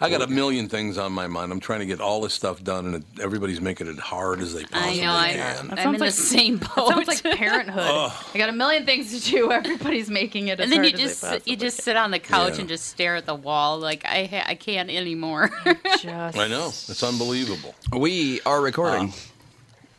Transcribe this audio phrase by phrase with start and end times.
[0.00, 1.52] I got a million things on my mind.
[1.52, 4.52] I'm trying to get all this stuff done, and it, everybody's making it hard as
[4.52, 5.12] they I possibly know.
[5.14, 5.36] I, can.
[5.36, 6.88] That I'm sounds in like- the same That boat.
[6.88, 7.82] sounds like parenthood.
[7.82, 9.50] I got a million things to do.
[9.52, 10.58] Everybody's making it.
[10.58, 12.60] As and then hard you as just sit- you just sit on the couch Yeah.
[12.60, 13.78] and just stare at the wall.
[13.78, 15.50] Like I ha- I can't anymore.
[16.00, 16.06] Just-
[16.38, 16.66] I know.
[16.68, 17.74] It's unbelievable.
[17.96, 19.12] We are recording.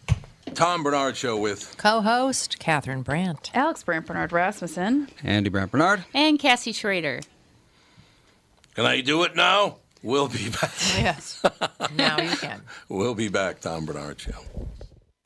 [0.10, 0.14] Uh,
[0.54, 3.52] Tom Barnard Show with Co-host Catherine Brandt.
[3.54, 5.10] Alex Brandt Bernard Rasmussen.
[5.24, 6.06] Andy Brandt Bernard.
[6.14, 7.22] and Cassie Schrader.
[8.76, 9.78] Can I do it now?
[10.06, 10.72] We'll be back.
[10.96, 11.44] Yes.
[11.96, 12.62] now you can.
[12.90, 14.36] We'll be back, Tom Barnard Show.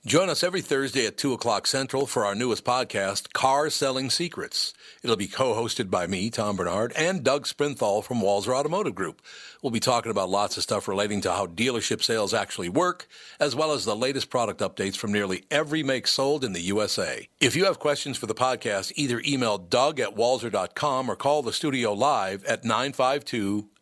[0.05, 4.73] Join us every Thursday at 2 o'clock Central for our newest podcast, Car Selling Secrets.
[5.03, 9.21] It'll be co hosted by me, Tom Barnard, and Doug Sprinthal from Walser Automotive Group.
[9.61, 13.09] We'll be talking about lots of stuff relating to how dealership sales actually work,
[13.41, 17.27] as well as the latest product updates from nearly every make sold in the USA.
[17.41, 21.51] If you have questions for the podcast, either email doug at walser.com or call the
[21.51, 23.67] studio live at 952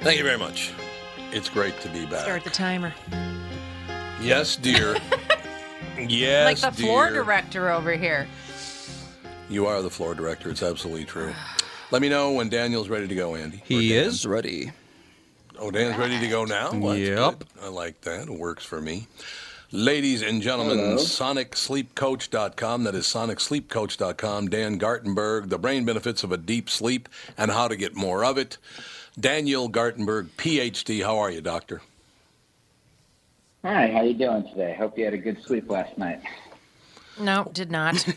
[0.00, 0.72] Thank you very much.
[1.32, 2.22] It's great to be back.
[2.22, 2.92] Start the timer.
[4.20, 4.96] Yes, dear.
[5.98, 8.26] yes, like the floor director over here.
[9.50, 10.50] You are the floor director.
[10.50, 11.32] It's absolutely true.
[11.90, 13.58] Let me know when Daniel's ready to go, Andy.
[13.58, 14.06] Or He Dan.
[14.06, 14.72] is ready.
[15.58, 16.70] Oh, Dan's ready to go now?
[16.72, 17.38] Well, that's Yep.
[17.38, 17.46] good.
[17.62, 18.22] I like that.
[18.28, 19.06] It works for me.
[19.70, 22.84] Ladies and gentlemen, SonicSleepCoach.com.
[22.84, 24.48] That is SonicSleepCoach.com.
[24.48, 28.38] Dan Gartenberg, the brain benefits of a deep sleep and how to get more of
[28.38, 28.56] it.
[29.18, 31.04] Daniel Gartenberg, PhD.
[31.04, 31.80] How are you, doctor?
[33.64, 34.76] Hi, how you doing today?
[34.78, 36.20] Hope you had a good sleep last night.
[37.18, 37.94] No, did not.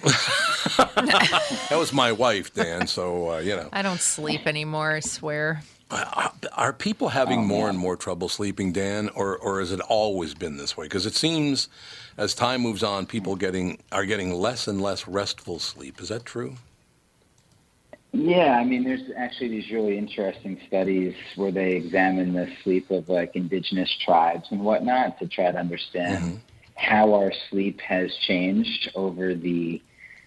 [1.71, 2.85] That was my wife, Dan.
[2.85, 4.91] So uh, you know, I don't sleep anymore.
[4.91, 5.63] I swear.
[5.89, 10.57] are people having more and more trouble sleeping, Dan, or or has it always been
[10.57, 10.85] this way?
[10.85, 11.69] Because it seems,
[12.17, 15.99] as time moves on, people getting are getting less and less restful sleep.
[15.99, 16.57] Is that true?
[18.13, 23.07] Yeah, I mean, there's actually these really interesting studies where they examine the sleep of
[23.07, 26.41] like indigenous tribes and whatnot to try to understand
[26.75, 29.81] how our sleep has changed over the,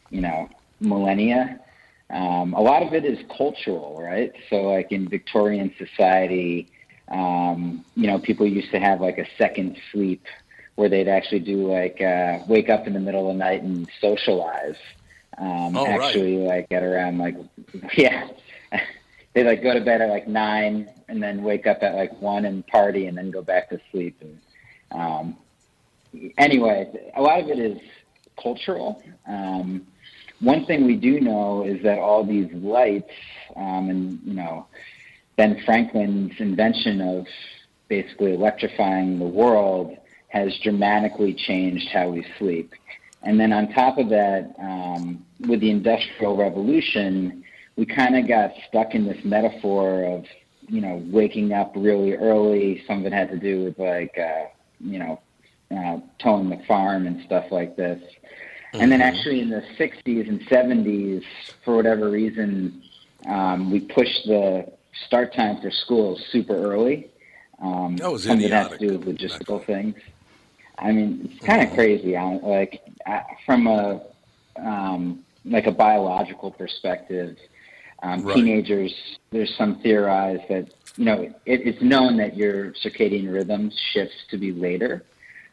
[0.08, 0.48] you know,
[0.80, 1.60] millennia.
[2.08, 4.32] Um, a lot of it is cultural, right?
[4.48, 6.70] So, like in Victorian society,
[7.08, 10.24] um, you know, people used to have like a second sleep
[10.76, 13.88] where they'd actually do like uh, wake up in the middle of the night and
[14.00, 14.76] socialize.
[15.38, 16.00] Um, Oh, right.
[16.00, 17.36] actually, like at around like
[17.96, 18.28] yeah,
[19.34, 22.44] they like go to bed at like nine and then wake up at like one
[22.44, 24.16] and party and then go back to sleep.
[24.20, 24.40] And
[24.92, 25.36] um,
[26.38, 26.86] anyway,
[27.16, 27.78] a lot of it is
[28.40, 29.02] cultural.
[29.28, 29.86] Um,
[30.40, 33.10] one thing we do know is that all these lights
[33.56, 34.66] um, and you know
[35.36, 37.26] Ben Franklin's invention of
[37.88, 39.96] basically electrifying the world
[40.28, 42.72] has dramatically changed how we sleep.
[43.24, 47.42] And then on top of that, um, with the Industrial Revolution,
[47.76, 50.24] we kind of got stuck in this metaphor of,
[50.68, 52.82] you know, waking up really early.
[52.86, 54.46] Some of it had to do with like, uh,
[54.80, 55.20] you know,
[55.70, 58.00] uh, towing the farm and stuff like this.
[58.74, 61.22] And then actually in the 60s and 70s,
[61.64, 62.82] for whatever reason,
[63.26, 64.70] um, we pushed the
[65.06, 67.10] start time for schools super early.
[67.60, 69.94] Um, That was some of it has to do with logistical things.
[70.78, 72.16] I mean, it's kind of crazy.
[72.16, 74.02] I, like I, from a
[74.56, 77.36] um, like a biological perspective,
[78.02, 78.34] um, Right.
[78.34, 78.92] teenagers,
[79.30, 80.66] there's some theorize that,
[80.96, 85.04] you know, it, it's known that your circadian rhythm shifts to be later.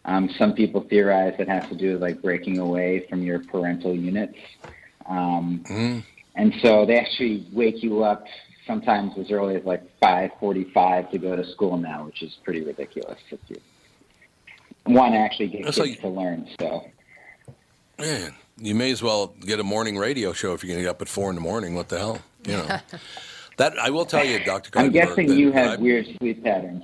[0.05, 3.95] Um, some people theorize it has to do with like breaking away from your parental
[3.95, 4.37] units.
[5.07, 6.03] Um, Mm.
[6.35, 8.23] and so they actually wake you up
[8.65, 13.19] sometimes as early as like 5:45 to go to school now, which is pretty ridiculous
[13.31, 13.59] if you
[14.85, 16.47] want to actually get That's kids like- to learn.
[16.59, 16.87] So
[17.99, 20.89] Man, you may as well get a morning radio show if you're going to get
[20.89, 21.75] up at four in the morning.
[21.75, 22.19] What the hell?
[22.47, 22.79] You know.
[23.57, 24.71] that I will tell you, Doctor.
[24.79, 26.83] I'm guessing you have I- weird sleep patterns.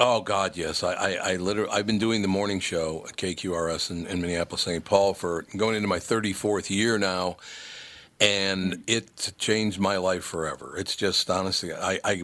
[0.00, 0.84] Oh God, yes.
[0.84, 4.62] I, I, I literally, I've been doing the morning show at KQRS in, in Minneapolis,
[4.62, 4.84] St.
[4.84, 7.36] Paul for going into my 34th year now,
[8.20, 10.76] and it changed my life forever.
[10.78, 12.22] It's just honestly, I, I,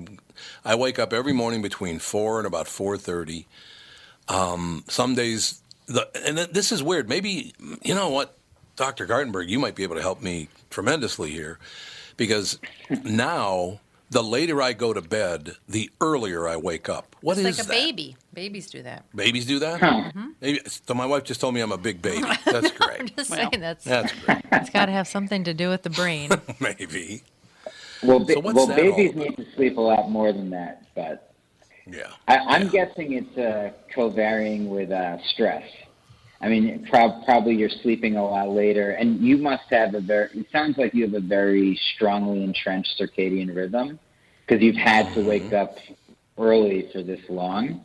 [0.65, 3.47] I wake up every morning between four and about 4:30.
[4.29, 7.09] Um, some days, the, and th- this is weird.
[7.09, 8.37] Maybe you know what,
[8.77, 9.07] Dr.
[9.07, 11.59] Gartenberg, you might be able to help me tremendously here,
[12.17, 12.59] because
[13.05, 13.81] now.
[14.11, 17.17] The later I go to bed, the earlier I wake up.
[17.23, 17.75] What is It's like a that?
[17.75, 18.17] baby.
[18.33, 19.03] Babies do that.
[19.17, 19.81] Babies do that?
[19.81, 20.13] Huh.
[20.41, 22.21] Maybe, so my wife just told me I'm a big baby.
[22.45, 23.17] That's I'm great.
[23.17, 23.39] just Well.
[23.51, 24.39] saying that's That's great.
[24.53, 26.31] it's got to have something to do with the brain.
[26.61, 27.23] Maybe.
[28.05, 29.25] Well, ba- So well, babies about?
[29.31, 31.34] need to sleep a lot more than that, but
[31.87, 32.11] Yeah.
[32.29, 35.65] I, I'm guessing it's uh, co-varying with uh, stress.
[36.41, 40.29] I mean, prob- probably you're sleeping a lot later, and you must have a very.
[40.35, 43.99] It sounds like you have a very strongly entrenched circadian rhythm
[44.47, 45.55] because you've had to wake Mm-hmm.
[45.57, 45.77] up
[46.39, 47.85] early for this long.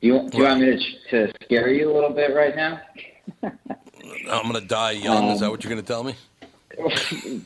[0.00, 0.66] Do you, do you want me
[1.10, 2.80] to, to scare you a little bit right now?
[3.42, 5.30] I'm going to die young.
[5.30, 6.14] Is that what you're going to tell me?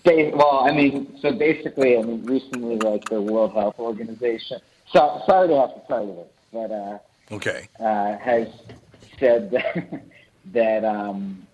[0.05, 4.61] Well, I mean, so basically, I mean, recently, like the World Health Organization.
[4.93, 6.99] So sorry to have to tell you this, but uh,
[7.33, 7.69] Okay.
[7.79, 8.49] uh, has
[9.19, 10.03] said that,
[10.53, 11.47] that um,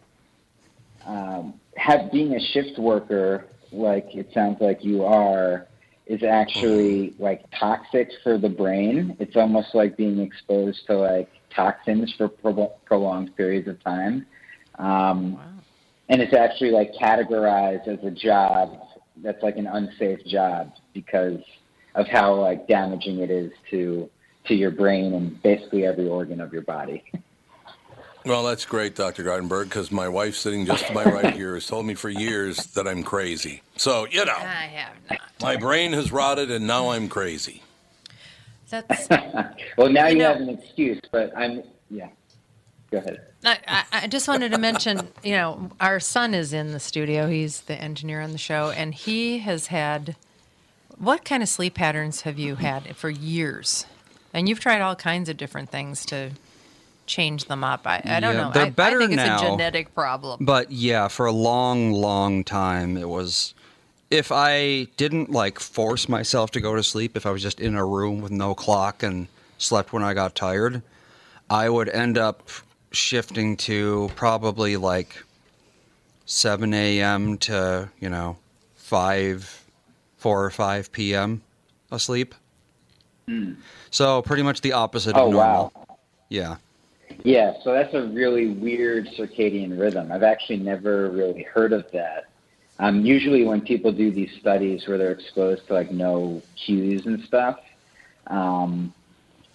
[1.04, 5.66] um, have being a shift worker, like it sounds like you are,
[6.06, 9.16] is actually like toxic for the brain.
[9.18, 14.26] It's almost like being exposed to like toxins for pro- prolonged periods of time.
[14.78, 15.38] Um,
[16.08, 18.78] And it's actually like categorized as a job
[19.16, 21.40] that's like an unsafe job because
[21.96, 24.08] of how like damaging it is to
[24.44, 27.02] to your brain and basically every organ of your body.
[28.24, 29.22] Well, that's great, Dr.
[29.24, 32.56] Gartenberg, because my wife sitting just to my right here has told me for years
[32.74, 33.62] that I'm crazy.
[33.76, 35.20] So, you know, I have not.
[35.40, 37.62] my brain has rotted and now I'm crazy.
[38.68, 39.08] That's
[39.78, 42.08] well, now You you, know- have an excuse, but I'm yeah.
[42.90, 43.20] Go ahead.
[43.44, 47.28] I, I- I just wanted to mention, you know, our son is in the studio.
[47.28, 50.16] He's the engineer on the show, and he has had.
[50.98, 53.86] What kind of sleep patterns have you had for years?
[54.32, 56.30] And you've tried all kinds of different things to
[57.06, 57.86] change them up.
[57.86, 58.50] I, I don't Yeah, know.
[58.50, 59.34] they're I, better I think now.
[59.34, 60.44] it's a genetic problem.
[60.44, 63.54] But yeah, for a long, long time, it was.
[64.10, 67.74] If I didn't like force myself to go to sleep, if I was just in
[67.74, 69.26] a room with no clock and
[69.58, 70.80] slept when I got tired,
[71.50, 72.48] I would end up
[72.92, 75.24] shifting to probably like
[76.24, 77.36] 7 a.m.
[77.38, 78.36] to, you know,
[78.76, 79.65] 5,
[80.26, 81.40] 4 or 5 p.m.
[81.92, 82.34] asleep.
[83.92, 85.72] So pretty much the opposite Oh of normal.
[85.76, 85.96] wow.
[86.30, 86.56] Yeah.
[87.22, 90.10] Yeah, so that's a really weird circadian rhythm.
[90.10, 92.24] I've actually never really heard of that.
[92.80, 97.22] Um, usually, when people do these studies where they're exposed to like no cues and
[97.22, 97.60] stuff,
[98.26, 98.92] um,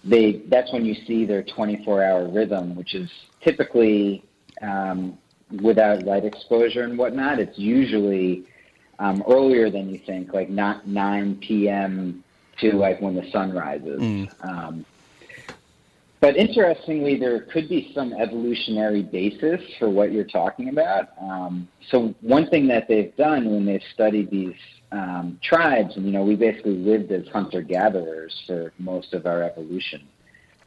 [0.04, 3.10] they that's when you see their 24-hour rhythm, which is
[3.42, 4.24] typically
[4.62, 5.18] um,
[5.62, 7.38] without light exposure and whatnot.
[7.40, 8.46] It's usually
[8.98, 12.22] um, earlier than you think, like not 9 p.m.
[12.60, 14.00] to like when the sun rises.
[14.42, 14.84] Um,
[16.22, 21.08] but interestingly, there could be some evolutionary basis for what you're talking about.
[21.20, 24.54] Um, so one thing that they've done when they've studied these
[24.92, 30.06] um, tribes, and you know, we basically lived as hunter-gatherers for most of our evolution.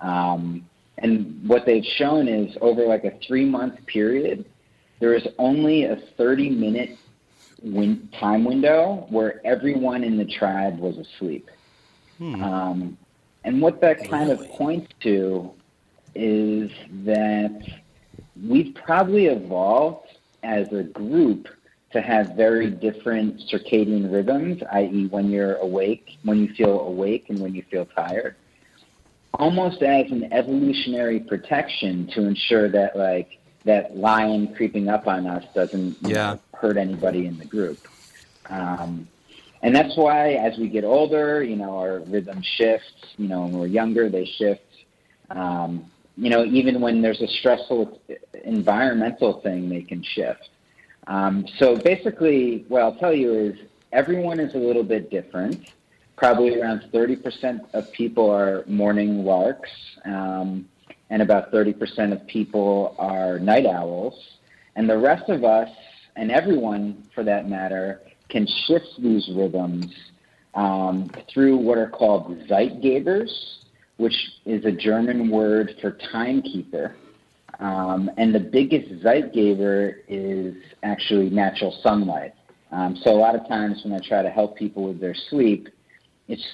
[0.02, 0.68] Um,
[0.98, 4.44] and what they've shown is over like a three-month period,
[5.00, 6.98] there is only a 30-minute
[7.66, 11.50] win- time window where everyone in the tribe was asleep.
[12.22, 12.98] Um,
[13.44, 15.52] and what that kind of points to
[16.16, 16.72] is
[17.04, 17.62] that
[18.48, 20.08] we've probably evolved
[20.44, 21.50] as a group
[21.92, 27.40] to have very different circadian rhythms, i.e., when you're awake, when you feel awake, and
[27.40, 28.36] when you feel tired,
[29.34, 35.44] almost as an evolutionary protection to ensure that, like, that lion creeping up on us
[35.54, 36.34] doesn't Yeah.
[36.34, 37.88] know, hurt anybody in the group.
[38.50, 39.08] Um,
[39.62, 43.16] and that's why as we get older, you know, our rhythm shifts.
[43.18, 44.62] You know, when we're younger, they shift.
[45.30, 48.00] Um, you know, even when there's a stressful
[48.44, 50.50] environmental thing, they can shift.
[51.08, 53.60] Um, so basically, what I'll tell you is
[53.92, 55.72] everyone is a little bit different.
[56.16, 59.70] Probably around 30% of people are morning larks,
[60.06, 60.68] um,
[61.10, 64.38] and about 30% of people are night owls.
[64.76, 65.70] And the rest of us,
[66.16, 69.94] and everyone for that matter, can shift these rhythms
[70.54, 73.30] um, through what are called Zeitgebers,
[73.98, 76.96] which is a German word for timekeeper.
[77.60, 82.34] Um, and the biggest Zeitgeber is actually natural sunlight.
[82.72, 85.70] Um, so a lot of times when I try to help people with their sleep,
[86.28, 86.46] it's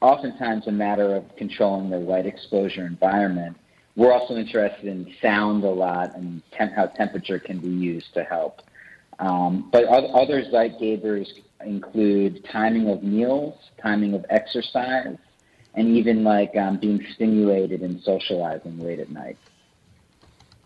[0.00, 3.56] oftentimes a matter of controlling their light exposure environment.
[3.96, 8.24] We're also interested in sound a lot and temp- how temperature can be used to
[8.24, 8.62] help.
[9.20, 11.28] Um, but other Zeitgebers
[11.64, 15.18] include timing of meals, timing of exercise,
[15.74, 19.36] and even like um, being stimulated and socializing late at night.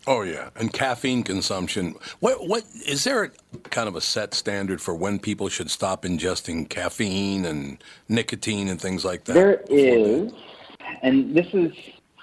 [0.07, 1.95] Oh yeah, and caffeine consumption.
[2.21, 6.05] What what is there a, kind of a set standard for when people should stop
[6.05, 9.33] ingesting caffeine and nicotine and things like that?
[9.33, 10.33] There is,
[11.03, 11.73] and this is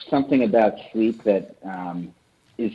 [0.09, 2.13] something about sleep that um,
[2.57, 2.71] is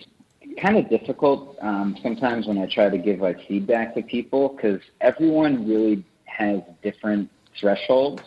[0.60, 4.80] kind of difficult um, sometimes when I try to give like feedback to people because
[5.00, 8.22] everyone really has different thresholds.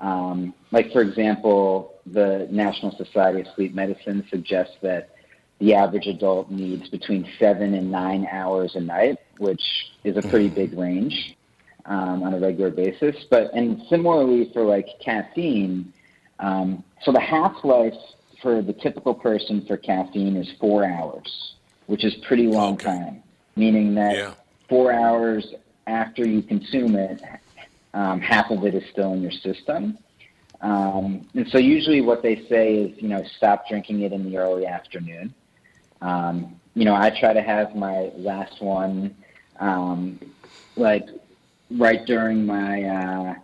[0.00, 5.10] Um, like for example, the National Society of Sleep Medicine suggests that
[5.58, 9.62] the average adult needs between seven and nine hours a night, which
[10.04, 11.36] is a pretty big range
[11.86, 13.16] um, on a regular basis.
[13.30, 15.92] But and similarly for like caffeine,
[16.38, 17.94] um, so the half life
[18.42, 21.54] for the typical person for caffeine is four hours,
[21.86, 22.84] which is pretty long Okay.
[22.84, 23.22] time.
[23.56, 24.34] Meaning that Yeah.
[24.68, 25.44] four hours
[25.86, 27.20] after you consume it,
[27.94, 29.98] um, half of it is still in your system.
[30.60, 34.36] Um, and so usually what they say is, you know, stop drinking it in the
[34.36, 35.34] early afternoon.
[36.00, 39.16] Um, you know, I try to have my last one
[39.58, 40.20] um,
[40.76, 41.06] like
[41.70, 43.34] right during my uh,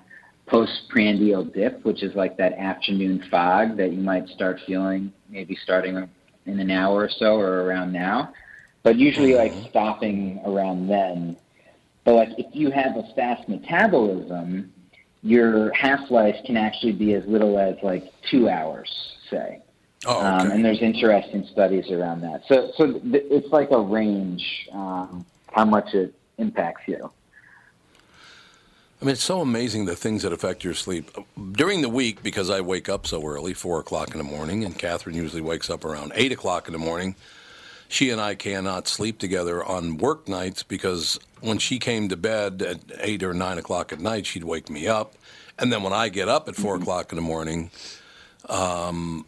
[0.47, 6.09] postprandial dip, which is like that afternoon fog that you might start feeling maybe starting
[6.47, 8.33] in an hour or so or around now.
[8.83, 11.37] But usually like stopping around then.
[12.05, 14.73] But like if you have a fast metabolism,
[15.23, 18.91] your half life can actually be as little as like two hours,
[19.31, 19.63] say.
[20.07, 20.27] Oh, okay.
[20.27, 22.43] Um, and there's interesting studies around that.
[22.47, 27.11] So, so th- it's like a range um, how much it impacts you.
[29.05, 31.11] I mean, it's so amazing the things that affect your sleep.
[31.53, 34.79] During the week, because I wake up so early, 4 o'clock in the morning, and
[34.79, 37.15] Catherine usually wakes up around 8 o'clock in the morning,
[37.87, 42.63] she and I cannot sleep together on work nights because when she came to bed
[42.63, 45.13] at 8 or 9 o'clock at night, she'd wake me up.
[45.59, 47.71] And then when I get up at 4 o'clock in the morning,
[48.49, 49.27] um,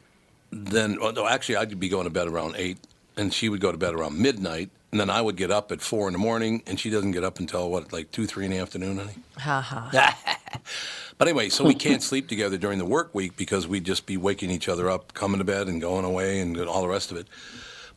[0.51, 2.79] then, well, no, actually, I'd be going to bed around 8,
[3.19, 4.71] and she would go to bed around midnight.
[4.97, 7.23] And then I would get up at 4 in the morning, and she doesn't get
[7.23, 9.13] up until, what, like 2, 3 in the afternoon, honey?
[9.37, 10.17] Ha ha.
[11.19, 14.17] But anyway, so we can't sleep together during the work week because we'd just be
[14.17, 17.19] waking each other up, coming to bed and going away and all the rest of
[17.19, 17.27] it.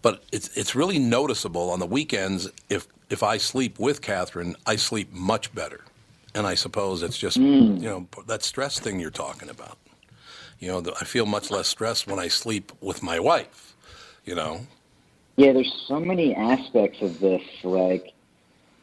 [0.01, 4.75] But it's it's really noticeable on the weekends if if I sleep with Catherine, I
[4.75, 5.85] sleep much better.
[6.35, 7.81] And I suppose it's just mm.
[7.81, 9.77] you know that stress thing you're talking about.
[10.59, 13.75] You know, the- I feel much less stress when I sleep with my wife.
[14.25, 14.67] You know,
[15.39, 18.11] Yeah, there's so many aspects of this, like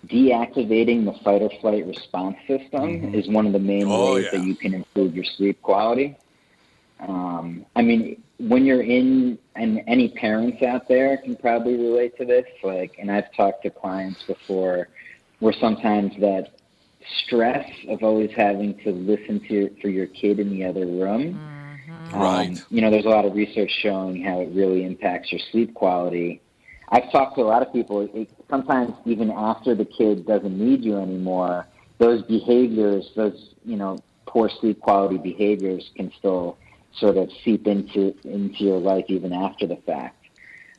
[0.07, 4.39] deactivating the fight or flight response system is one of the main Oh, ways yeah.
[4.39, 6.17] that you can improve your sleep quality.
[7.07, 12.25] Um, I mean, when you're in, and any parents out there can probably relate to
[12.25, 14.89] this, like, and I've talked to clients before
[15.41, 16.53] where sometimes that
[17.27, 21.39] stress of always having to listen to for your kid in the other room.
[22.15, 22.59] Um, Right.
[22.71, 26.41] you know, there's a lot of research showing how it really impacts your sleep quality.
[26.89, 28.09] I've talked to a lot of people.
[28.15, 31.67] It, sometimes even after the kid doesn't need you anymore,
[31.99, 36.59] those behaviors, those you know, poor sleep quality behaviors, can still
[36.99, 40.17] sort of seep into into your life even after the fact.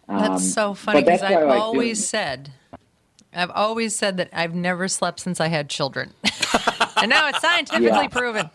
[0.09, 2.53] Um, That's so funny because I've always said,
[3.33, 6.13] I've always said that I've never slept since I had children,
[7.01, 8.07] and now it's scientifically Yeah.
[8.07, 8.49] proven.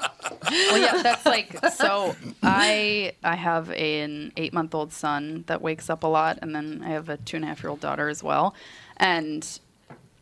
[0.51, 2.15] well, yeah, that's like so.
[2.43, 6.83] I I have an eight month old son that wakes up a lot, and then
[6.85, 8.55] I have a two and a half year old daughter as well.
[8.99, 9.47] And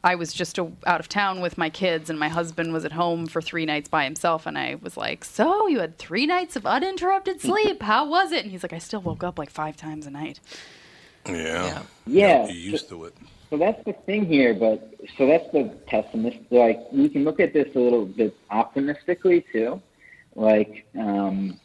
[0.03, 2.93] I was just a, out of town with my kids, and my husband was at
[2.93, 4.47] home for three nights by himself.
[4.47, 7.83] And I was like, "So you had three nights of uninterrupted sleep?
[7.83, 10.41] How was it?" And he's like, "I still woke up like five times a night."
[11.27, 12.47] yeah, Yeah.
[12.47, 13.15] You're used to it.
[13.51, 16.39] So that's the thing here, but so that's the pessimist.
[16.51, 19.83] Like we can look at this a little bit optimistically too.
[20.37, 21.59] Like, um,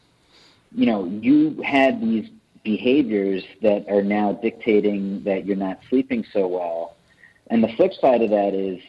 [0.74, 2.28] you know, you had these
[2.64, 6.98] behaviors that are now dictating that you're not sleeping so well.
[7.52, 8.82] and the flip side of that is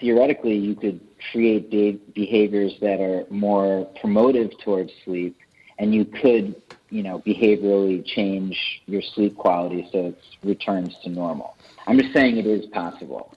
[0.00, 5.36] theoretically you could create be- behaviors that are more promotive towards sleep,
[5.78, 11.56] and you could, you know, behaviorally change your sleep quality so it returns to normal.
[11.86, 13.32] I'm just saying it is possible.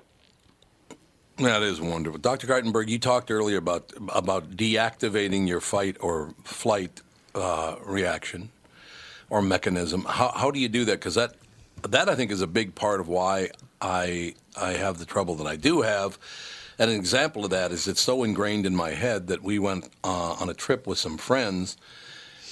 [1.38, 2.48] That is wonderful, Dr.
[2.48, 2.89] Gartenberg.
[2.89, 7.01] You talked earlier about about deactivating your fight or flight
[7.34, 8.50] uh, reaction
[9.29, 10.03] or mechanism.
[10.03, 11.00] How, how do you do that?
[11.00, 11.36] Because that
[11.88, 13.51] that I think is a big part of why
[13.82, 16.18] I I have the trouble that I do have.
[16.77, 19.89] And an example of that is it's so ingrained in my head that we went
[20.03, 21.77] uh, on a trip with some friends,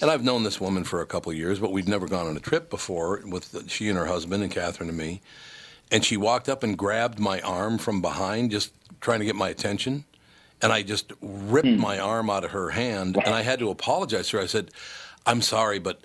[0.01, 2.37] and I've known this woman for a couple of years, but we'd never gone on
[2.37, 5.21] a trip before with she and her husband and Catherine and me.
[5.91, 9.49] And she walked up and grabbed my arm from behind, just trying to get my
[9.49, 10.03] attention.
[10.61, 11.79] And I just ripped Hmm.
[11.79, 14.43] my arm out of her hand, and I had to apologize to her.
[14.43, 14.71] I said,
[15.25, 16.03] "I'm sorry, but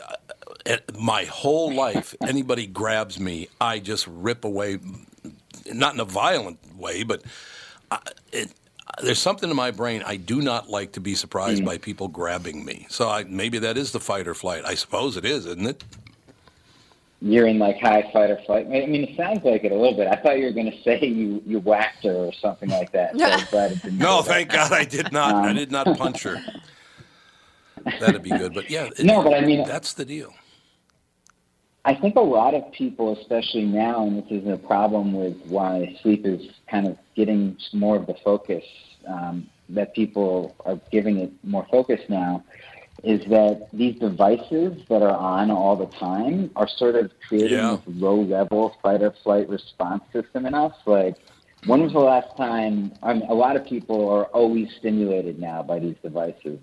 [0.66, 4.78] uh, my whole life, anybody grabs me, I just rip away,
[5.72, 7.22] not in a violent way, but
[7.90, 7.98] I,
[8.30, 8.52] it,
[9.02, 10.02] there's something in my brain.
[10.04, 11.66] I do not like to be surprised hmm.
[11.66, 12.86] by people grabbing me.
[12.88, 14.64] So I, maybe that is the fight or flight.
[14.64, 15.84] I suppose it is, isn't it?
[17.20, 18.66] You're in like high fight or flight.
[18.66, 20.08] I mean, it sounds like it a little bit.
[20.08, 23.12] I thought you were going to say you you whacked her or something like that.
[23.12, 24.34] So glad it didn't No, say that.
[24.34, 25.34] thank God I did not.
[25.36, 26.42] I um, did not punch her.
[28.00, 28.54] That'd be good.
[28.54, 30.34] But yeah, it- No, but I mean- that's the deal.
[31.84, 35.98] I think a lot of people, especially now, and this is a problem with why
[36.02, 38.62] sleep is kind of getting more of the focus
[39.08, 42.44] um, that people are giving it more focus now,
[43.02, 47.78] is that these devices that are on all the time are sort of creating Yeah.
[47.84, 50.74] this low-level fight or flight response system in us.
[50.86, 51.16] Like,
[51.66, 52.92] when was the last time?
[53.02, 56.60] I mean, a lot of people are always stimulated now by these devices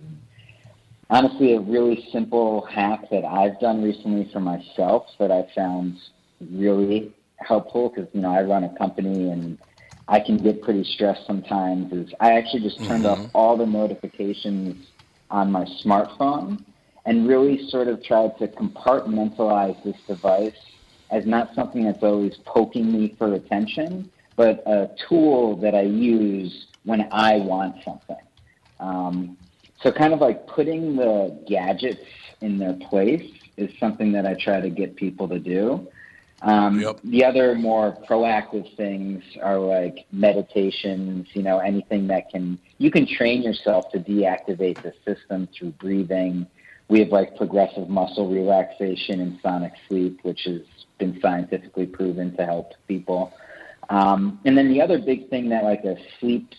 [1.09, 5.97] honestly a really simple hack that I've done recently for myself that I found
[6.51, 9.57] really helpful because you know I run a company and
[10.07, 14.87] I can get pretty stressed sometimes is I actually just turned off all the notifications
[15.29, 16.63] on my smartphone
[17.05, 20.53] and really sort of tried to compartmentalize this device
[21.11, 26.67] as not something that's always poking me for attention, but a tool that I use
[26.85, 28.15] when I want something.
[28.79, 29.37] Um,
[29.81, 32.05] so kind of like putting the gadgets
[32.41, 35.87] in their place is something that I try to get people to do.
[36.41, 36.99] Um, Yep.
[37.03, 43.05] The other more proactive things are like meditations, you know, anything that can, you can
[43.05, 46.47] train yourself to deactivate the system through breathing.
[46.87, 50.61] We have like progressive muscle relaxation and sonic sleep, which has
[50.97, 53.33] been scientifically proven to help people.
[53.89, 56.49] Um, and then the other big thing that like a sleep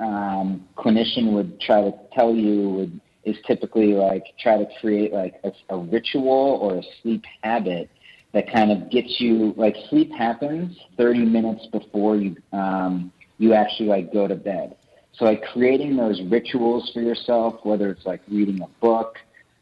[0.00, 5.34] um, clinician would try to tell you would is typically like try to create like
[5.44, 7.90] a, a ritual or a sleep habit
[8.32, 13.88] that kind of gets you like sleep happens 30 minutes before you um, you actually
[13.88, 14.76] like go to bed.
[15.14, 19.16] So like creating those rituals for yourself, whether it's like reading a book,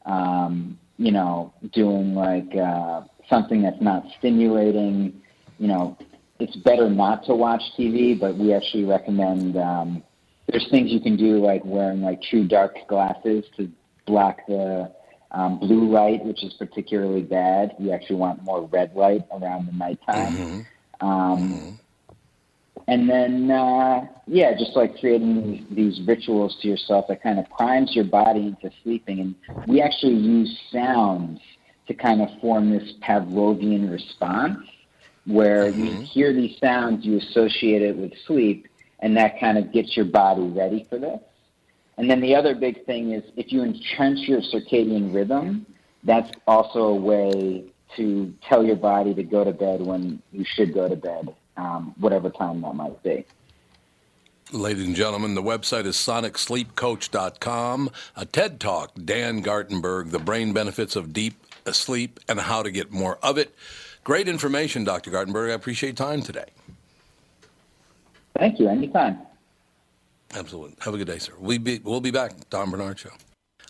[0.06, 5.20] um, you know, doing like uh, something that's not stimulating,
[5.58, 5.96] you know,
[6.38, 10.02] it's better not to watch TV, but we actually recommend um,
[10.48, 13.70] there's things you can do like wearing like true dark glasses to
[14.06, 14.90] block the
[15.30, 17.74] um, blue light, which is particularly bad.
[17.78, 20.64] You actually want more red light around the nighttime.
[21.00, 21.78] Um,
[22.86, 27.44] and then, uh, yeah, just like creating these, these rituals to yourself that kind of
[27.50, 29.20] primes your body into sleeping.
[29.20, 29.34] And
[29.68, 31.40] we actually use sounds
[31.86, 34.58] to kind of form this Pavlovian response
[35.26, 38.66] where you hear these sounds, you associate it with sleep,
[39.00, 41.20] and that kind of gets your body ready for this.
[41.96, 45.66] And then the other big thing is if you entrench your circadian rhythm,
[46.04, 47.64] that's also a way
[47.96, 51.94] to tell your body to go to bed when you should go to bed, um,
[51.98, 53.24] whatever time that might be.
[54.52, 57.90] Ladies and gentlemen, the website is sonicsleepcoach.com.
[58.16, 61.34] A TED Talk, Dan Gartenberg, the brain benefits of deep
[61.74, 63.54] sleep and how to get more of it.
[64.04, 65.10] Great information, Dr.
[65.10, 65.50] Gartenberg.
[65.50, 66.46] I appreciate time today.
[68.38, 68.68] Thank you.
[68.68, 69.18] Anytime.
[70.34, 70.76] Absolutely.
[70.80, 71.32] Have a good day, sir.
[71.38, 72.32] We'll be, we'll be back.
[72.50, 73.10] Tom Barnard Show.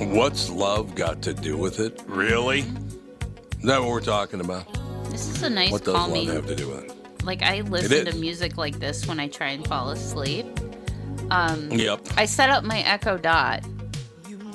[0.00, 2.02] What's love got to do with it?
[2.06, 2.60] Really?
[2.60, 4.66] Is that what we're talking about?
[5.10, 7.24] This is a nice What does love have to do with it?
[7.24, 10.46] Like I listen to music like this when I try and fall asleep.
[11.30, 12.00] Um, Yep.
[12.16, 13.62] I set up my Echo Dot,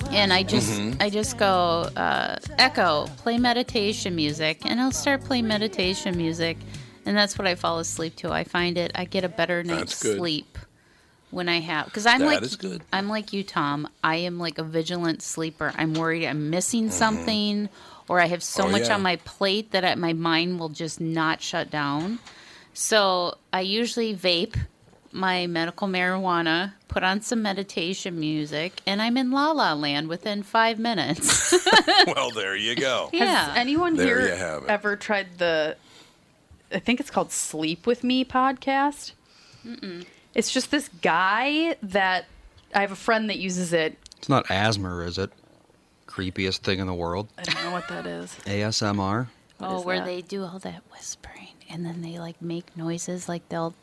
[0.10, 1.00] and I just Mm-hmm.
[1.02, 6.58] I just go uh, Echo play meditation music, and I'll start playing meditation music,
[7.06, 8.32] and that's what I fall asleep to.
[8.32, 10.55] I find it I get a better night's sleep
[11.36, 12.82] when I have because I'm That like is good.
[12.92, 13.88] I'm like you, Tom.
[14.04, 15.72] I am like a vigilant sleeper.
[15.76, 17.70] I'm worried I'm missing something,
[18.08, 18.70] or I have so Mm-hmm.
[18.70, 18.96] Oh, much yeah.
[18.96, 22.20] on my plate that I, my mind will just not shut down.
[22.74, 24.56] So I usually vape
[25.12, 30.44] my medical marijuana, put on some meditation music, and I'm in La La Land within
[30.44, 31.54] five minutes.
[32.08, 33.10] well, there you go.
[33.14, 33.46] yeah.
[33.50, 35.78] Has anyone There here have ever tried the?
[36.72, 39.12] I think it's called Sleep with Me podcast.
[40.36, 42.26] It's just this guy that
[42.74, 43.98] I have a friend that uses it.
[44.18, 45.32] It's not asthma, is it?
[46.08, 47.30] Creepiest thing in the world.
[47.38, 48.38] I don't know what that is.
[48.46, 49.28] ASMR.
[49.62, 50.06] oh, is where that?
[50.06, 53.74] they do all that whispering, and then they like make noises, like they'll.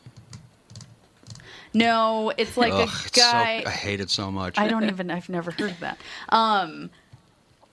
[1.73, 3.63] No, it's like Ugh, a it's so- guy.
[3.65, 4.57] I hate it so much.
[4.59, 5.09] I don't even.
[5.09, 5.97] I've never heard of that.
[6.29, 6.91] Um,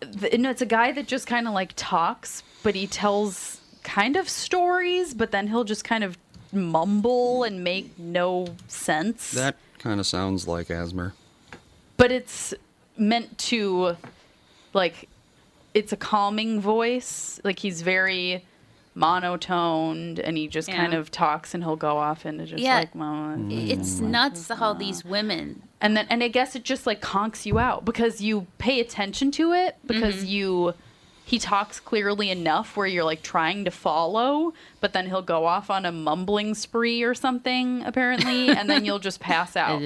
[0.01, 4.17] the, no, it's a guy that just kind of like talks, but he tells kind
[4.17, 6.17] of stories, but then he'll just kind of
[6.53, 9.31] mumble and make no sense.
[9.33, 11.13] That kind of sounds like asthma.
[11.97, 12.55] but it's
[12.97, 13.97] meant to,
[14.75, 15.09] like,
[15.75, 17.39] it's a calming voice.
[17.45, 18.45] Like he's very
[18.95, 20.77] monotoned, and he just Yeah.
[20.77, 22.79] kind of talks, and he'll go off into just Yeah.
[22.79, 25.63] like, well, It's nuts how these women.
[25.81, 29.31] and then and I guess it just like conks you out because you pay attention
[29.33, 30.27] to it because Mm-hmm.
[30.27, 30.75] you
[31.31, 35.71] he talks clearly enough where you're like trying to follow, but then he'll go off
[35.71, 39.81] on a mumbling spree or something apparently, and then you'll just pass out.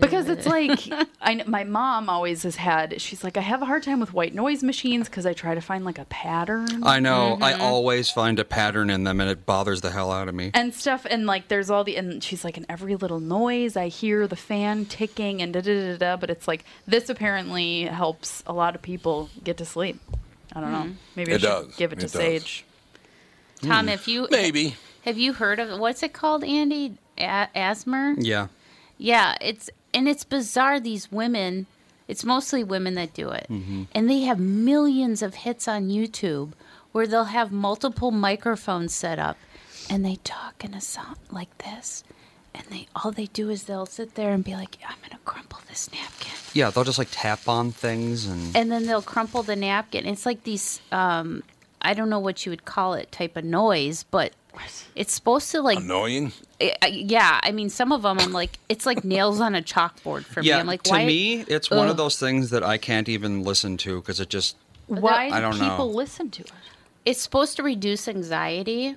[0.00, 0.80] Because it's like
[1.22, 3.00] I my mom always has had.
[3.00, 5.60] She's like, I have a hard time with white noise machines because I try to
[5.60, 7.38] find like a pattern I know.
[7.40, 7.62] I Mm-hmm.
[7.62, 10.50] always find a pattern in them, and it bothers the hell out of me.
[10.54, 11.06] and stuff.
[11.08, 14.36] And like, there's all the and she's like, in every little noise, I hear the
[14.36, 16.16] fan ticking and da da da da.
[16.16, 20.00] But it's like this apparently helps a lot of people get to sleep.
[20.54, 20.78] I don't know.
[20.84, 20.94] Mm.
[21.16, 21.76] Maybe I It should does.
[21.76, 22.20] give it to It does.
[22.20, 22.64] Sage.
[23.62, 24.76] Tom, if you Maybe.
[25.02, 26.96] have you heard of what's it called, Andy?
[27.18, 28.16] A- asthma?
[28.18, 28.48] Yeah.
[28.98, 30.80] Yeah, it's and it's bizarre.
[30.80, 31.66] These women,
[32.08, 33.84] it's mostly women that do it, mm-hmm.
[33.94, 36.52] and they have millions of hits on YouTube
[36.92, 39.36] where they'll have multiple microphones set up,
[39.88, 42.04] and they talk in a sound like this,
[42.54, 45.60] and they all they do is they'll sit there and be like, "I'm gonna crumple
[45.68, 49.56] this napkin," Yeah, they'll just like tap on things and and then they'll crumple the
[49.56, 50.06] napkin.
[50.06, 51.42] It's like these, um,
[51.80, 54.32] I don't know what you would call it, type of noise, but.
[54.94, 56.30] It's supposed to like Annoying.
[56.60, 59.62] I- I- yeah, I mean, some of them I'm like, it's like nails on a
[59.62, 60.48] chalkboard for me.
[60.48, 60.58] yeah.
[60.58, 61.06] I'm like, to why?
[61.06, 61.96] me, it's one of Ugh.
[61.96, 64.56] those things that I can't even listen to because it just
[64.88, 65.70] Why I do don't know.
[65.70, 66.52] people listen to it?
[67.06, 68.96] It's supposed to reduce anxiety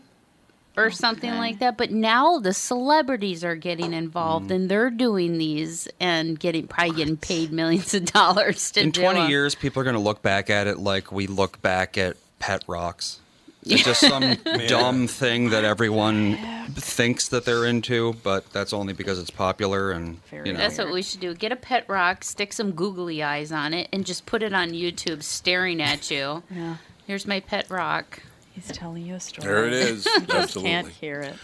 [0.78, 1.78] or something like that.
[1.78, 4.56] But now the celebrities are getting involved Mm.
[4.56, 9.02] and they're doing these and getting probably getting paid millions of dollars to in do
[9.02, 9.30] 20 them.
[9.30, 12.64] years people are going to look back at it like we look back at pet
[12.68, 13.20] rocks
[13.66, 14.36] it's just some
[14.68, 16.38] dumb thing that everyone
[16.76, 20.92] thinks that they're into but that's only because it's popular and you know That's what
[20.92, 21.34] we should do.
[21.34, 24.70] Get a pet rock, stick some googly eyes on it, and just put it on
[24.72, 26.44] YouTube staring at you.
[26.54, 26.76] Yeah.
[27.08, 28.22] Here's my pet rock.
[28.56, 29.46] He's telling you a story.
[29.48, 30.06] There it is.
[30.06, 30.72] Just Absolutely.
[30.72, 31.36] can't hear it.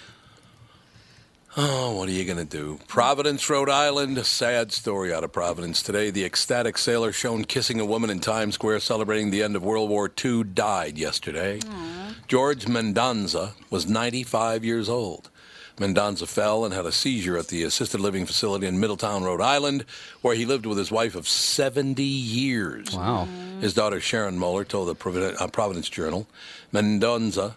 [1.58, 2.80] Oh, what are you going to do?
[2.88, 4.17] Providence, Rhode Island.
[4.17, 6.10] A sad story out of Providence today.
[6.10, 9.89] The ecstatic sailor shown kissing a woman in Times Square celebrating the end of World
[9.89, 11.60] War II died yesterday.
[12.30, 15.30] George Mendonsa was 95 years old.
[15.78, 19.84] Mendonsa fell and had a seizure at the assisted living facility in Middletown, Rhode Island,
[20.21, 22.95] where he lived with his wife of 70 years.
[22.95, 23.28] Wow.
[23.60, 26.28] His daughter Sharon Molleur told the uh, Providence Journal.
[26.73, 27.55] Mendonsa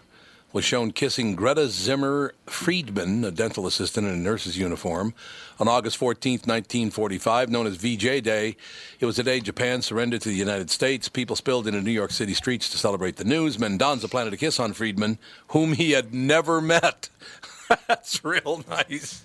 [0.51, 5.13] was shown kissing Greta Zimmer Friedman, a dental assistant in a nurse's uniform,
[5.59, 8.55] on August 14, 1945, known as VJ Day.
[8.99, 11.09] It was the day Japan surrendered to the United States.
[11.09, 13.57] People spilled into New York City streets to celebrate the news.
[13.57, 15.17] Mendonsa planted a kiss on Friedman,
[15.49, 17.09] whom he had never met.
[17.87, 19.23] That's real nice.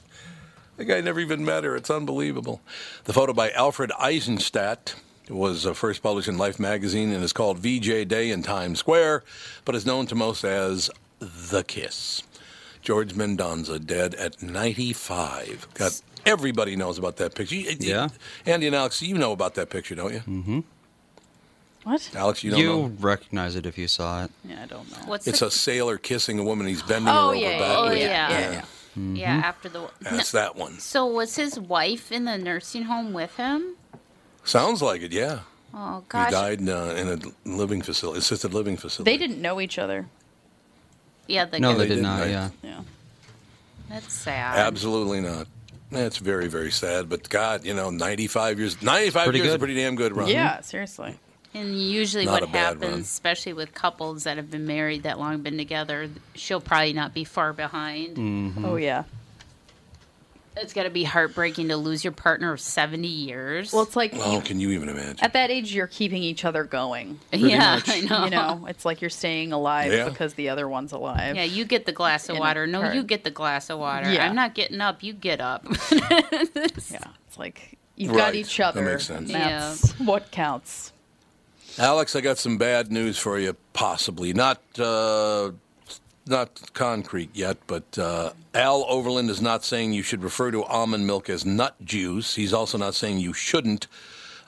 [0.78, 1.76] The guy never even met her.
[1.76, 2.60] It's unbelievable.
[3.04, 4.94] The photo by Alfred Eisenstaedt
[5.30, 9.22] was uh, first published in Life magazine and is called VJ Day in Times Square,
[9.64, 10.90] but is known to most as
[11.20, 12.22] The Kiss.
[12.82, 15.68] George Mendonsa, dead at 95.
[15.74, 17.54] Got everybody knows about that picture.
[17.54, 18.08] You- you- Yeah.
[18.46, 20.20] Andy and Alex, you know about that picture, don't you?
[20.20, 20.60] Mm-hmm.
[21.84, 22.10] What?
[22.14, 22.86] Alex, you You, don't know.
[22.88, 24.30] You recognize it if you saw it.
[24.44, 24.98] Yeah, I don't know.
[25.06, 26.66] What's It's the, a sailor kissing a woman.
[26.66, 27.96] He's bending Oh, her over yeah, yeah, backwards.
[27.96, 28.30] Oh, yeah.
[28.30, 28.50] yeah,
[28.96, 29.14] yeah.
[29.14, 30.78] yeah after the That's that one.
[30.78, 33.76] So was his wife in the nursing home with him?
[34.44, 35.40] Sounds like it, yeah.
[35.72, 36.30] Oh He gosh.
[36.32, 39.10] died uh, in a living facility, assisted living facility.
[39.10, 40.06] They didn't know each other.
[41.26, 42.30] Yeah, the No, guy- they they did didn't, right?
[42.30, 42.50] Yeah.
[42.62, 42.80] Yeah.
[43.88, 44.58] That's sad.
[44.58, 45.46] Absolutely not.
[45.90, 47.08] That's very, very sad.
[47.08, 50.28] But God, you know, 95 years, 95 Pretty years is a pretty damn good run.
[50.28, 51.16] Yeah, seriously.
[51.52, 53.00] And usually, Not what happens, run.
[53.00, 57.24] especially with couples that have been married that long, been together, she'll probably not be
[57.24, 58.16] far behind.
[58.16, 58.64] Mm.
[58.64, 59.02] Oh yeah.
[60.60, 63.72] It's got to be heartbreaking to lose your partner of seventy years.
[63.72, 65.18] Well, it's like Well, you, can you even imagine?
[65.20, 67.18] at that age you're keeping each other going.
[67.32, 67.88] yeah, much.
[67.88, 68.24] I know.
[68.24, 70.08] You know, it's like you're staying alive Yeah.
[70.08, 71.36] because the other one's alive.
[71.36, 72.66] Yeah, you get the glass of In a water.
[72.66, 72.96] No, hurry.
[72.96, 74.12] you get the glass of water.
[74.12, 74.26] Yeah.
[74.28, 75.02] I'm not getting up.
[75.02, 75.66] You get up.
[75.90, 78.18] Yeah, it's like you've Right.
[78.18, 78.80] got each other.
[78.80, 78.92] That other.
[78.94, 79.30] makes sense.
[79.32, 80.92] and That's what counts.
[81.78, 84.32] Alex, I got some bad news for you, possibly.
[84.32, 85.52] Not uh,
[86.26, 91.06] not concrete yet, but uh, Al Overland is not saying you should refer to almond
[91.06, 92.34] milk as nut juice.
[92.34, 93.86] He's also not saying you shouldn't.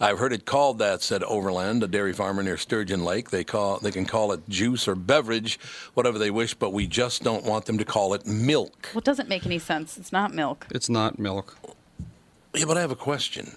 [0.00, 3.30] I've heard it called that, said Overland, a dairy farmer near Sturgeon Lake.
[3.30, 5.60] They call they can call it juice or beverage,
[5.94, 8.90] whatever they wish, but we just don't want them to call it milk.
[8.92, 9.96] Well, it doesn't make any sense.
[9.96, 10.66] It's not milk.
[10.70, 11.56] It's not milk.
[12.54, 13.56] Yeah, but I have a question.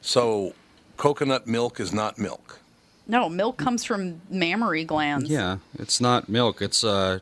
[0.00, 0.54] So,
[0.96, 2.60] coconut milk is not milk.
[3.06, 5.30] No, milk comes from mammary glands.
[5.30, 6.60] Yeah, it's not milk.
[6.62, 7.20] It's uh,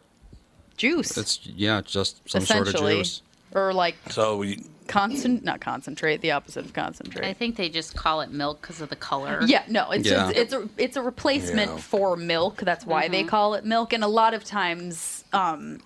[0.77, 1.17] Juice.
[1.17, 2.97] it's yeah, just some sort of essentially.
[2.99, 3.23] juice.
[3.55, 7.27] Or like So, we, concent not concentrate, the opposite of concentrate.
[7.27, 9.41] I think they just call it milk because of the color.
[9.47, 10.29] Yeah, no, it's Yeah.
[10.31, 11.79] It's, it's a it's a replacement Yeah.
[11.79, 12.59] for milk.
[12.59, 13.29] That's why they mm-hmm.
[13.29, 13.93] call it milk.
[13.93, 15.81] And a lot of times, um,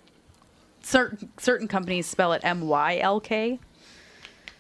[0.82, 3.58] certain certain companies spell it M Y L K.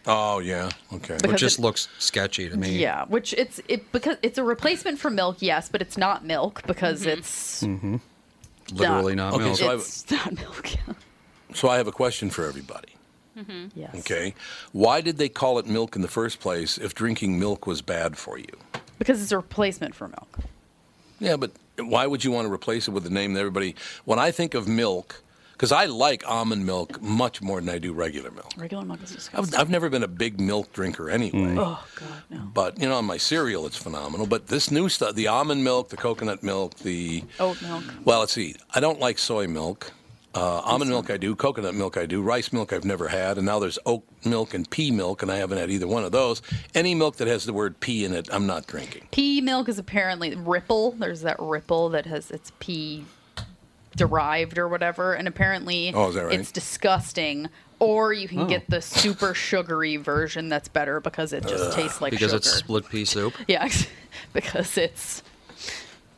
[0.06, 1.16] oh yeah, okay.
[1.16, 2.78] Because Which just it- looks sketchy to me.
[2.78, 6.62] Yeah, which it's it because it's a replacement for milk, yes, but it's not milk
[6.66, 7.18] because mm-hmm.
[7.18, 7.96] it's mm-hmm.
[8.72, 9.56] Literally not Okay, milk.
[9.56, 10.68] so I- not milk.
[11.54, 12.88] So I have a question for everybody.
[13.36, 13.68] Mm-hmm.
[13.74, 13.94] yes.
[14.00, 14.34] Okay.
[14.72, 18.16] Why did they call it milk in the first place if drinking milk was bad
[18.16, 18.46] for you?
[18.98, 20.38] Because it's a replacement for milk.
[21.20, 23.74] Yeah, but why would you want to replace it with the name that everybody.
[24.04, 25.22] When I think of milk,
[25.60, 28.50] because I like almond milk much more than I do regular milk.
[28.56, 29.60] Regular milk is I've, disgusting.
[29.60, 31.54] I've never been a big milk drinker anyway.
[31.58, 32.38] oh God, no.
[32.54, 34.26] But, you know, on my cereal, it's phenomenal.
[34.26, 37.24] But this new stuff, the almond milk, the coconut milk, the.
[37.38, 37.84] Oat milk.
[38.06, 38.54] Well, let's see.
[38.74, 39.92] I don't like soy milk.
[40.34, 43.44] Uh, almond milk I do, coconut milk I do, rice milk I've never had, and
[43.44, 46.40] now there's oat milk and pea milk, and I haven't had either one of those.
[46.74, 49.08] Any milk that has the word pea in it, I'm not drinking.
[49.10, 50.92] Pea milk is apparently ripple.
[50.92, 53.04] There's that ripple that has it's pea
[53.96, 56.40] derived or whatever, and apparently Oh, is that right?
[56.40, 57.48] it's disgusting.
[57.78, 58.76] Or you can get oh.
[58.76, 62.36] the super sugary version that's better because it just tastes like because sugar.
[62.36, 63.32] it's split pea soup.
[63.48, 63.68] Yeah,
[64.34, 65.22] because it's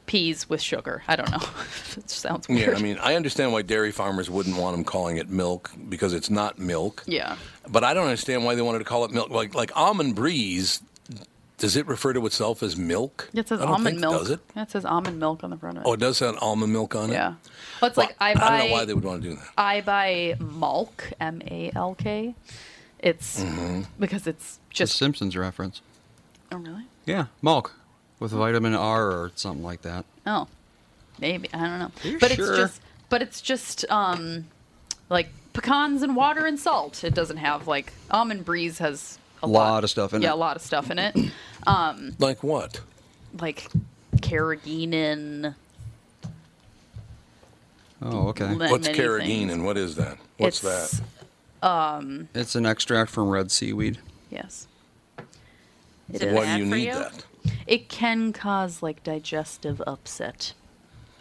[0.06, 1.04] peas with sugar.
[1.06, 1.38] I don't know.
[1.96, 2.72] it sounds weird.
[2.72, 6.12] Yeah, I mean, I understand why dairy farmers wouldn't want them calling it milk because
[6.14, 7.04] it's not milk.
[7.06, 7.36] yeah.
[7.68, 9.30] But I don't understand why they wanted to call it milk.
[9.30, 10.82] Like like almond breeze,
[11.62, 13.30] does it refer to itself as milk?
[13.32, 14.18] It says I don't almond think milk.
[14.20, 14.40] Does it?
[14.54, 15.88] Yeah, it says almond milk on the front of it.
[15.88, 17.14] Oh, it does have almond milk on it.
[17.14, 17.34] yeah.
[17.80, 18.58] Well, it's Well, like I I buy.
[18.58, 19.48] don't know why they would want to do that.
[19.56, 22.34] I buy Malk, M A L K.
[22.98, 23.82] It's Mm-hmm.
[23.98, 24.96] because it's Just just.
[24.98, 25.80] Simpsons reference.
[26.50, 26.84] Oh really?
[27.06, 27.74] Yeah, milk
[28.20, 30.04] with vitamin R or something like that.
[30.26, 30.48] Oh,
[31.20, 31.90] maybe I don't know.
[32.02, 32.48] you but sure?
[32.50, 32.80] it's just.
[33.08, 34.46] But it's just um,
[35.10, 37.04] like pecans and water and salt.
[37.04, 40.30] It doesn't have like almond breeze has a Lot of stuff in yeah, it.
[40.30, 41.16] Yeah, a lot of stuff in it.
[41.64, 42.80] Um, like what?
[43.40, 43.68] like
[44.16, 45.54] carrageenan.
[48.02, 48.54] Oh, okay.
[48.56, 49.52] What's carrageenan?
[49.52, 50.18] and What is that?
[50.38, 51.68] What's It's- that?
[51.68, 53.98] Um, it's an extract from red seaweed.
[54.28, 54.66] Yes.
[56.12, 56.34] Is It it is.
[56.34, 56.94] Why do you need you?
[56.94, 57.24] that?
[57.68, 60.54] It can cause like digestive upset.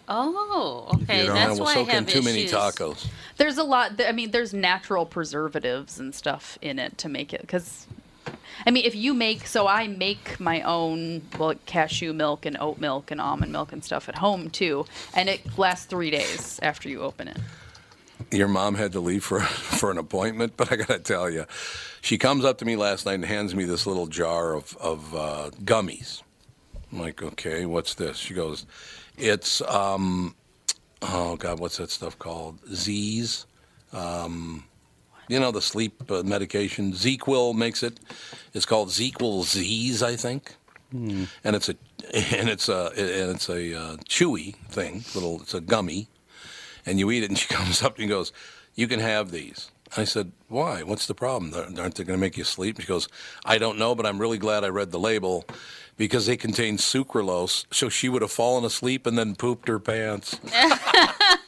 [0.09, 1.27] Oh, okay.
[1.27, 3.07] That's why I soak in have too many tacos.
[3.37, 4.01] There's a lot.
[4.01, 7.41] I mean, there's natural preservatives and stuff in it to make it.
[7.41, 7.85] Because,
[8.65, 12.79] I mean, if you make, so I make my own well cashew milk and oat
[12.79, 16.89] milk and almond milk and stuff at home too, and it lasts three days after
[16.89, 17.37] you open it.
[18.31, 21.45] Your mom had to leave for for an appointment, but I got to tell you,
[22.01, 25.15] she comes up to me last night and hands me this little jar of of
[25.15, 26.21] uh, gummies.
[26.91, 28.17] I'm like, okay, what's this?
[28.17, 28.65] She goes,
[29.17, 30.35] it's um,
[31.01, 32.59] oh god, what's that stuff called?
[32.73, 33.45] Z's.
[33.93, 34.63] Um,
[35.31, 36.93] you know the sleep uh, medication.
[36.93, 37.99] ZzzQuil makes it.
[38.53, 40.55] It's called ZzzQuil Z's, I think.
[41.43, 41.75] And it's a
[42.13, 45.03] and it's a and it's a uh, chewy thing.
[45.15, 46.09] Little, it's a gummy
[46.85, 48.31] and you eat it, and she comes up and goes,
[48.75, 50.83] "You can have these." I said, "Why?
[50.83, 51.53] What's the problem?
[51.53, 53.07] Aren't they going to make you sleep?" She goes,
[53.45, 55.45] "I don't know, but I'm really glad I read the label."
[55.97, 60.39] Because they contain sucralose, so she would have fallen asleep and then pooped her pants.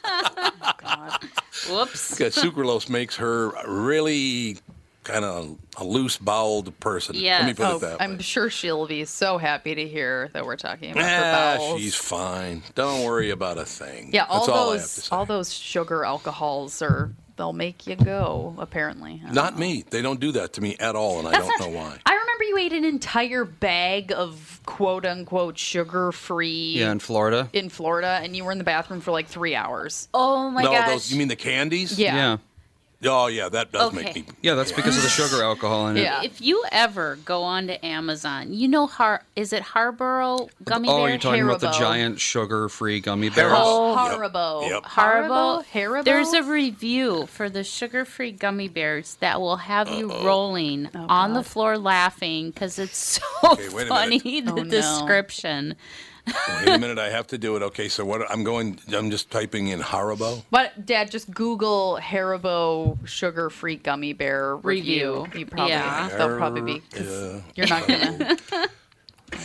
[1.70, 2.10] Whoops.
[2.16, 4.58] Because sucralose makes her really
[5.04, 7.20] kind of a loose-boweled person.
[7.20, 10.46] Let me put Oh, it that I'm sure she'll be so happy to hear that
[10.46, 11.80] we're talking about her Ah, bowels.
[11.80, 12.62] she's fine.
[12.74, 14.10] Don't worry about a thing.
[14.14, 15.14] yeah, all That's all I have to those say.
[15.16, 18.54] all those sugar alcohols are they'll make you go.
[18.58, 19.60] Apparently, don't know.
[19.60, 19.84] me.
[19.90, 21.98] They don't do that to me at all, and I don't not- know why.
[22.06, 27.48] I remember you ate an entire bag of quote unquote sugar free Yeah, in Florida.
[27.52, 30.08] in Florida, and you were in the bathroom for like three hours.
[30.14, 30.88] Oh my no, gosh.
[30.88, 31.12] those.
[31.12, 31.98] You mean the candies?
[31.98, 32.14] Yeah.
[32.16, 32.36] Yeah.
[33.06, 34.24] Oh yeah, that does make me.
[34.42, 36.02] Yeah, that's because of the sugar alcohol in it.
[36.02, 36.22] Yeah.
[36.22, 40.98] If you ever go on to Amazon, you know Har is it Harborough gummy Oh,
[40.98, 41.08] bear?
[41.10, 43.52] you're talking about the giant sugar-free gummy bears.
[43.54, 44.18] Oh, Yep.
[44.32, 44.68] Haribo.
[44.68, 44.82] Yep.
[44.84, 45.64] Haribo.
[45.66, 46.04] Haribo.
[46.04, 51.34] There's a review for the sugar-free gummy bears that will have you rolling oh, on
[51.34, 54.40] the floor laughing because it's so Okay, funny.
[54.40, 54.64] The Oh, no.
[54.64, 55.76] description.
[56.26, 57.62] Wait a minute, I have to do it.
[57.62, 58.28] Okay, so what?
[58.30, 58.78] I'm going.
[58.92, 60.42] I'm just typing in Haribo.
[60.50, 65.24] But Dad, just Google Haribo sugar-free gummy bear review.
[65.24, 65.40] Review.
[65.40, 66.08] You probably Yeah.
[66.16, 66.82] they'll probably be.
[66.98, 68.36] Uh, you're not gonna.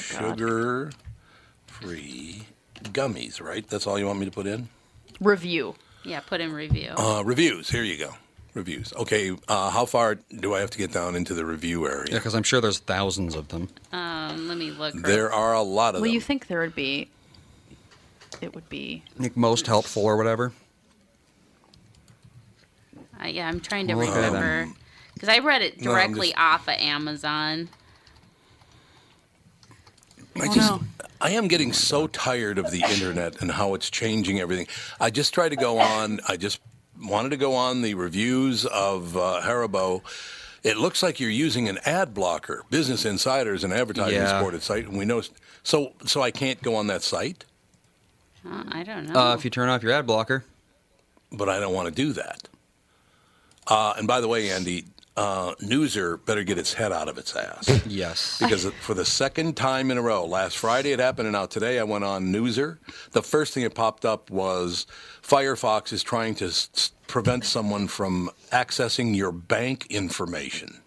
[1.69, 2.43] Sugar-free
[2.83, 3.67] gummies, right?
[3.67, 4.69] That's all you want me to put in.
[5.19, 5.75] review.
[6.05, 6.93] Yeah, put in review.
[6.97, 7.69] Uh, reviews.
[7.69, 8.13] Here you go.
[8.55, 8.91] Reviews.
[8.93, 11.97] Okay, uh, how far do I have to get down into the review area?
[11.97, 12.15] Yeah, area?
[12.19, 13.69] because I'm sure there's thousands of them.
[13.91, 14.95] Um, let me look.
[14.95, 16.01] There are a lot of them.
[16.01, 16.15] Well, them.
[16.15, 17.09] you think there would be?
[18.41, 19.03] It would be.
[19.17, 20.51] Like most helpful or whatever.
[23.21, 24.33] Uh, yeah, I'm trying to Okay, then.
[24.33, 24.73] remember
[25.13, 27.69] because I read it No, I'm directly just- off of Amazon.
[30.41, 30.73] I just,
[31.19, 34.67] I am getting so tired of the internet and how it's changing everything.
[34.97, 36.21] I just try to go on.
[36.29, 36.61] I just
[37.01, 40.01] wanted to go on the reviews of uh, Haribo.
[40.63, 42.63] It looks like you're using an ad blocker.
[42.69, 44.27] Business Insider is an advertising Yeah.
[44.37, 45.21] supported site, and we know.
[45.63, 47.45] So, so I can't go on that site,
[48.45, 49.19] Uh, I don't know.
[49.19, 50.43] Uh, if you turn off your ad blocker.
[51.31, 52.47] but I don't want to do that.
[53.67, 54.85] Uh, and by the way, Andy,
[55.15, 57.69] uh, Newser better get its head out of its ass.
[57.85, 58.37] Yes.
[58.39, 61.77] because for the second time in a row, last Friday it happened, and now today
[61.79, 62.79] I went on Newser.
[63.11, 64.87] The first thing that popped up was
[65.29, 70.81] Firefox is trying to s- s- prevent someone from accessing your bank information.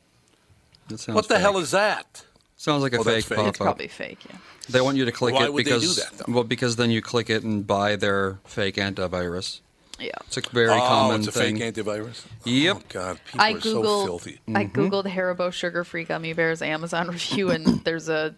[0.88, 1.42] That sounds What the fake.
[1.42, 2.24] hell is that?
[2.57, 3.37] Sounds like a Oh, fake fake.
[3.38, 3.48] Pop-up.
[3.50, 4.18] It's probably fake.
[4.28, 4.37] Yeah.
[4.68, 6.90] They want you to click Why it would they do because that, well, because then
[6.90, 9.61] you click it and buy their fake antivirus.
[9.98, 10.11] Yeah.
[10.26, 11.59] It's a very oh, common it's a thing.
[11.59, 12.24] fake antivirus.
[12.44, 12.76] Yep.
[12.76, 14.40] Oh, God, people I are so filthy.
[14.55, 14.81] I Mm-hmm.
[14.81, 18.35] googled Haribo sugar-free gummy bears Amazon review, and there's a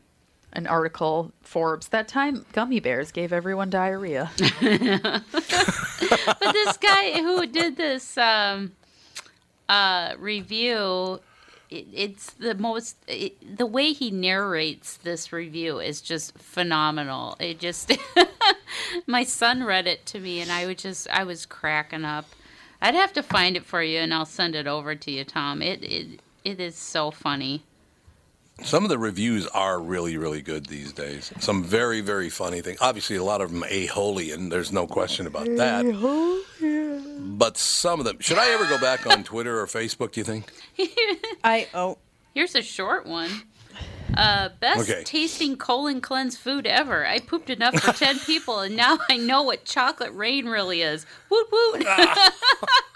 [0.54, 4.30] an article Forbes that time gummy bears gave everyone diarrhea.
[4.60, 5.22] but
[6.52, 8.72] this guy who did this um,
[9.68, 11.20] uh, review,
[11.70, 12.96] it, it's the most.
[13.08, 17.36] It, the way he narrates this review is just phenomenal.
[17.40, 17.92] It just.
[19.06, 21.08] my son read it to me, and I was just.
[21.10, 22.26] I was cracking up.
[22.80, 25.62] I'd have to find it for you, and I'll send it over to you, Tom.
[25.62, 27.64] It it it is so funny.
[28.62, 31.32] Some of the reviews are really, really good these days.
[31.40, 32.78] Some very, very funny things.
[32.80, 35.84] Obviously, a lot of them a holy, and there's no question about that.
[37.18, 38.18] But some of them.
[38.20, 40.12] Should I ever go back on Twitter or Facebook?
[40.12, 40.50] Do you think?
[41.44, 41.98] I oh
[42.32, 43.30] Here's a short one.
[44.16, 45.02] Uh, best Okay.
[45.02, 47.04] tasting colon cleanse food ever.
[47.06, 51.04] I pooped enough for 10 people, and now I know what chocolate rain really is.
[51.28, 51.86] Woot woot.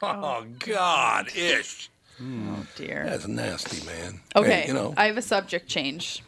[0.00, 1.90] Oh God, ish.
[2.18, 2.54] Hmm.
[2.54, 3.04] oh dear.
[3.08, 4.20] That's nasty, man.
[4.36, 4.92] Okay, Hey, you know.
[4.96, 6.22] I have a subject change.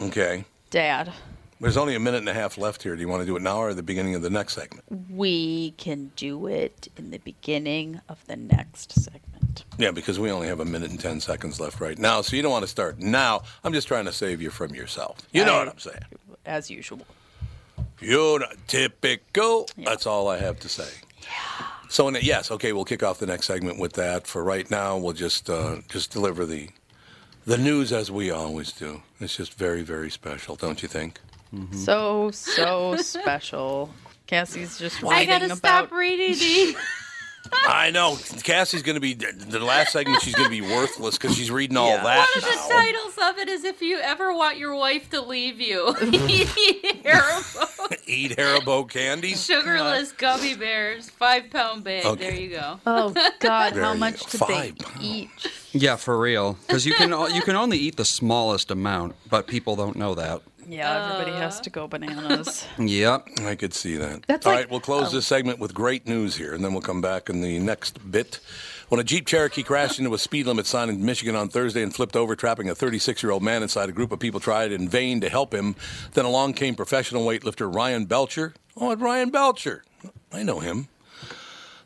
[0.00, 0.44] okay.
[0.70, 1.12] Dad,
[1.60, 2.94] There's only a minute and a half left here.
[2.96, 4.84] Do you want to do it now or at the beginning of the next segment?
[5.10, 9.64] We can do it in the beginning of the next segment.
[9.78, 12.20] Yeah, because we only have a minute and 10 seconds left right now.
[12.20, 13.42] So you don't want to start now.
[13.64, 15.18] I'm just trying to save you from yourself.
[15.32, 16.02] You know I- what I'm saying.
[16.44, 17.00] As usual.
[18.00, 19.66] You know, typical.
[19.78, 20.88] That's all I have to say.
[21.96, 24.26] So, in, yes, okay, we'll kick off the next segment with that.
[24.26, 26.68] For right now, we'll just uh, just deliver the
[27.46, 29.00] the news as we always do.
[29.18, 31.18] It's just very, very special, don't you think?
[31.72, 33.88] So, so special.
[34.26, 36.76] Cassie's just I writing gotta about stop reading these.
[37.52, 38.16] I know.
[38.42, 40.22] Cassie's going to be the last segment.
[40.22, 42.02] She's going to be worthless because she's reading all Yeah.
[42.02, 42.18] that.
[42.18, 42.68] One of the now.
[42.80, 45.94] titles of it is if you ever want your wife to leave you.
[45.96, 49.44] Haribo Eat Haribo candies.
[49.44, 52.04] sugarless gummy bears, five pound bag.
[52.04, 52.30] Okay.
[52.30, 52.80] There you go.
[52.86, 54.26] Oh God, There how much go.
[54.30, 55.04] did Five they pounds.
[55.04, 55.30] eat?
[55.72, 56.56] Yeah, for real.
[56.66, 60.42] Because you can you can only eat the smallest amount, but people don't know that.
[60.68, 61.62] Yeah, everybody has uh.
[61.62, 62.66] to go bananas.
[62.78, 63.28] Yep.
[63.42, 64.24] I could see that.
[64.26, 65.16] That's All like- right, we'll close oh.
[65.16, 68.40] this segment with great news here, and then we'll come back in the next bit.
[68.88, 71.92] When a Jeep Cherokee crashed into a speed limit sign in Michigan on Thursday and
[71.92, 74.88] flipped over, trapping a 36 year old man inside, a group of people tried in
[74.88, 75.74] vain to help him.
[76.14, 78.54] Then along came professional weightlifter Ryan Belcher.
[78.76, 79.84] Oh, Ryan Belcher.
[80.32, 80.88] I know him.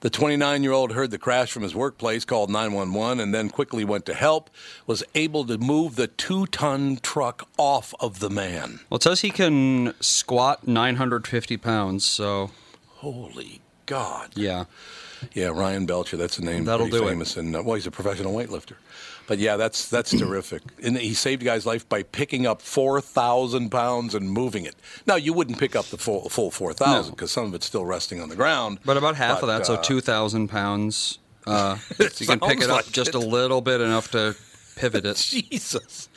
[0.00, 3.84] The 29 year old heard the crash from his workplace, called 911, and then quickly
[3.84, 4.48] went to help,
[4.86, 8.80] was able to move the two ton truck off of the man.
[8.88, 12.50] Well, it says he can squat 950 pounds, so
[12.86, 14.30] Holy God.
[14.34, 14.64] yeah.
[15.34, 16.16] Yeah, Ryan Belcher.
[16.16, 16.64] That's a name.
[16.64, 17.10] That'll do it.
[17.10, 18.76] famous And uh, well, he's a professional weightlifter.
[19.26, 20.62] But yeah, that's that's terrific.
[20.82, 24.74] And he saved a guy's life by picking up four thousand pounds and moving it.
[25.06, 27.16] Now you wouldn't pick up the full full four thousand No.
[27.16, 28.78] because some of it's still resting on the ground.
[28.84, 31.18] But about half But, of that, so uh, 2,000 pounds.
[31.46, 33.14] Uh, you can pick it up like just it.
[33.14, 34.36] a little bit enough to
[34.76, 35.16] pivot it.
[35.50, 36.08] Jesus.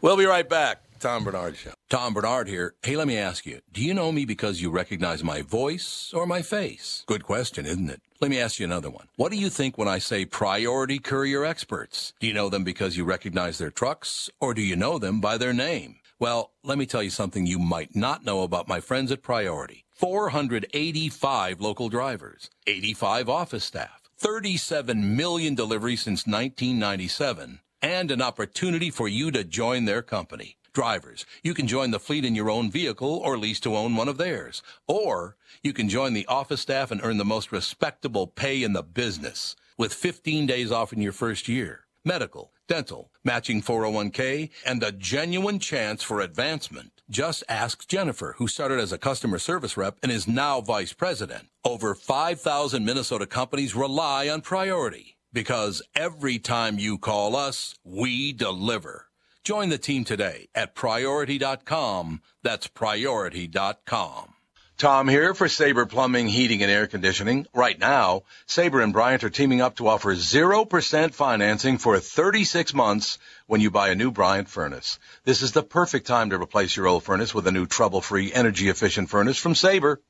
[0.00, 0.80] We'll be right back.
[1.00, 1.72] Tom Barnard Show.
[1.90, 2.74] Tom Barnard here.
[2.82, 6.26] Hey, let me ask you do you know me because you recognize my voice or
[6.26, 7.04] my face?
[7.06, 8.00] Good question, isn't it?
[8.20, 9.08] Let me ask you another one.
[9.16, 12.12] What do you think when I say priority courier experts?
[12.20, 15.36] Do you know them because you recognize their trucks or do you know them by
[15.36, 15.96] their name?
[16.20, 19.84] Well, let me tell you something you might not know about my friends at Priority
[19.90, 29.08] 485 local drivers, 85 office staff, 37 million deliveries since 1997 and an opportunity for
[29.08, 30.56] you to join their company.
[30.74, 34.08] Drivers, you can join the fleet in your own vehicle or lease to own one
[34.08, 34.60] of theirs.
[34.88, 38.82] Or you can join the office staff and earn the most respectable pay in the
[38.82, 41.86] business with 15 days off in your first year.
[42.04, 46.90] Medical, dental, matching 401k, and a genuine chance for advancement.
[47.08, 51.50] Just ask Jennifer, who started as a customer service rep and is now vice president.
[51.64, 59.06] Over 5,000 Minnesota companies rely on priority because every time you call us, we deliver.
[59.44, 62.22] Join the team today at priority.com.
[62.42, 64.34] That's priority.com.
[64.78, 67.46] Tom here for Sabre Plumbing, Heating, and Air Conditioning.
[67.54, 73.18] Right now, Sabre and Bryant are teaming up to offer 0% financing for 36 months
[73.46, 74.98] when you buy a new Bryant furnace.
[75.24, 79.10] This is the perfect time to replace your old furnace with a new trouble-free, energy-efficient
[79.10, 80.00] furnace from Sabre.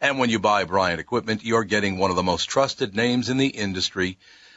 [0.00, 3.36] And when you buy Bryant equipment, you're getting one of the most trusted names in
[3.36, 4.16] the industry.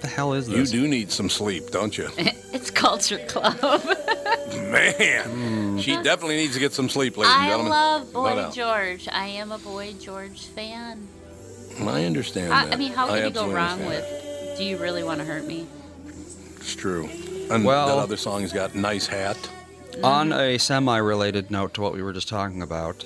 [0.00, 0.72] The hell is this?
[0.72, 2.08] You do need some sleep, don't you?
[2.52, 3.56] It's Culture Club.
[4.72, 7.72] Man, she definitely needs to get some sleep, ladies and gentlemen.
[7.72, 8.12] I gentlemen.
[8.12, 8.54] love Boy doubt.
[8.54, 9.08] George.
[9.10, 11.06] I am a Boy George fan.
[11.80, 12.74] I understand I, that.
[12.74, 15.46] I mean, how could you go wrong understand with Do You Really Want to Hurt
[15.46, 15.66] Me?
[16.56, 17.08] It's true.
[17.50, 19.38] And Well- that other song's got nice hat.
[20.04, 22.98] On a semi-related note to what we were just talking about,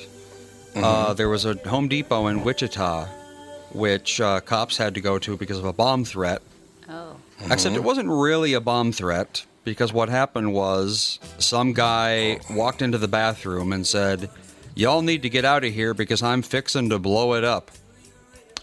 [0.75, 0.83] Mm-hmm.
[0.85, 3.07] uh, there was a Home Depot in Wichita,
[3.73, 6.43] which uh, cops had to go to because of a bomb threat.
[7.41, 7.53] Oh.
[7.53, 7.87] Except it mm-hmm.
[7.87, 13.73] wasn't really a bomb threat because what happened was some guy walked into the bathroom
[13.73, 14.31] and said,
[14.75, 17.71] "Y'all need to get out of here because I'm fixing to blow it up,"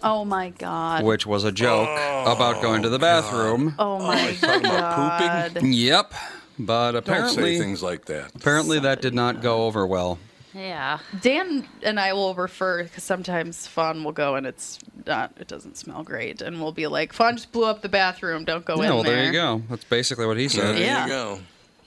[0.04, 1.04] Oh my God.
[1.04, 3.76] which was a joke about oh, going to the bathroom.
[3.78, 5.54] Oh, oh my talking about God.
[5.54, 5.74] pooping?
[5.74, 6.14] Yep,
[6.60, 8.32] but Don't say apparently, things like that.
[8.36, 10.20] apparently that did not go over well.
[10.54, 11.00] Yeah.
[11.22, 15.78] Dan and I will refer because sometimes Fawn will go and it's not, it doesn't
[15.78, 18.46] smell great, and we'll be like, Fawn just blew up the bathroom.
[18.46, 19.16] Don't go Yeah, in well, there.
[19.16, 19.62] there you go.
[19.70, 20.80] That's basically what he There said.
[20.80, 21.04] Yeah.
[21.06, 21.40] you go.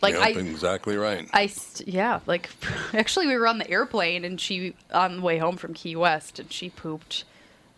[0.02, 1.28] Like, Yep, I- exactly right.
[1.32, 1.50] I
[1.86, 2.50] yeah, like
[2.92, 6.38] actually we were on the airplane and she on the way home from Key West
[6.38, 7.24] and she pooped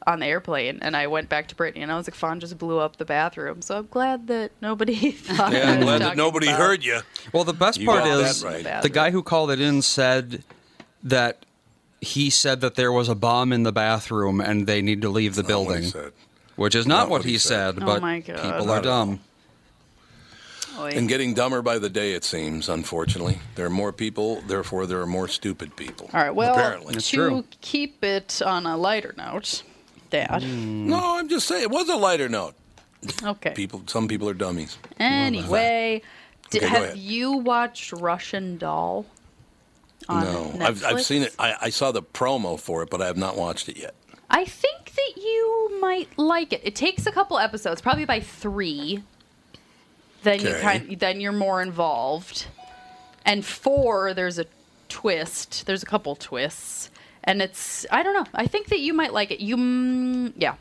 [0.08, 2.56] on the airplane, and I went back to Brittany, and I was like, Fawn just
[2.58, 3.60] blew up the bathroom.
[3.60, 7.00] So I'm glad that nobody thought Yeah, I was Glad that nobody about- heard you.
[7.32, 8.82] Well, the best You part is that right.
[8.82, 10.44] the guy who called it in said
[11.08, 11.44] that
[12.00, 15.34] he said that there was a bomb in the bathroom and they need to leave
[15.34, 15.92] the Not building,
[16.56, 17.78] which is not, what he said.
[17.80, 18.36] Oh but my God.
[18.36, 19.20] people Not are dumb.
[20.78, 20.90] Oy.
[20.94, 23.38] And getting dumber by the day, it seems, unfortunately.
[23.54, 26.10] There are more people, therefore, there are more stupid people.
[26.12, 26.34] All right.
[26.34, 26.96] Well, Apparently.
[26.96, 27.44] It's to true.
[27.62, 29.62] keep it on a lighter note,
[30.10, 30.42] Dad.
[30.42, 30.88] Hmm.
[30.88, 32.54] No, I'm just saying, it was a lighter note.
[33.22, 33.52] Okay.
[33.54, 34.76] People, Some people are dummies.
[35.00, 36.02] Anyway,
[36.50, 36.98] did, Okay, go have ahead.
[36.98, 39.06] you watched Russian Doll?
[40.08, 41.34] On no, I've, I've seen it.
[41.38, 43.94] I, I saw the promo for it, but I have not watched it yet.
[44.30, 46.60] I think that you might like it.
[46.64, 49.02] It takes a couple episodes, probably by three.
[50.22, 50.60] Then you Okay.
[50.60, 52.46] kind, then you're more involved.
[53.24, 54.46] And four, there's a
[54.88, 55.66] twist.
[55.66, 56.90] There's a couple twists,
[57.24, 58.26] and it's I don't know.
[58.34, 59.40] I think that you might like it.
[59.40, 60.54] You, mm, yeah.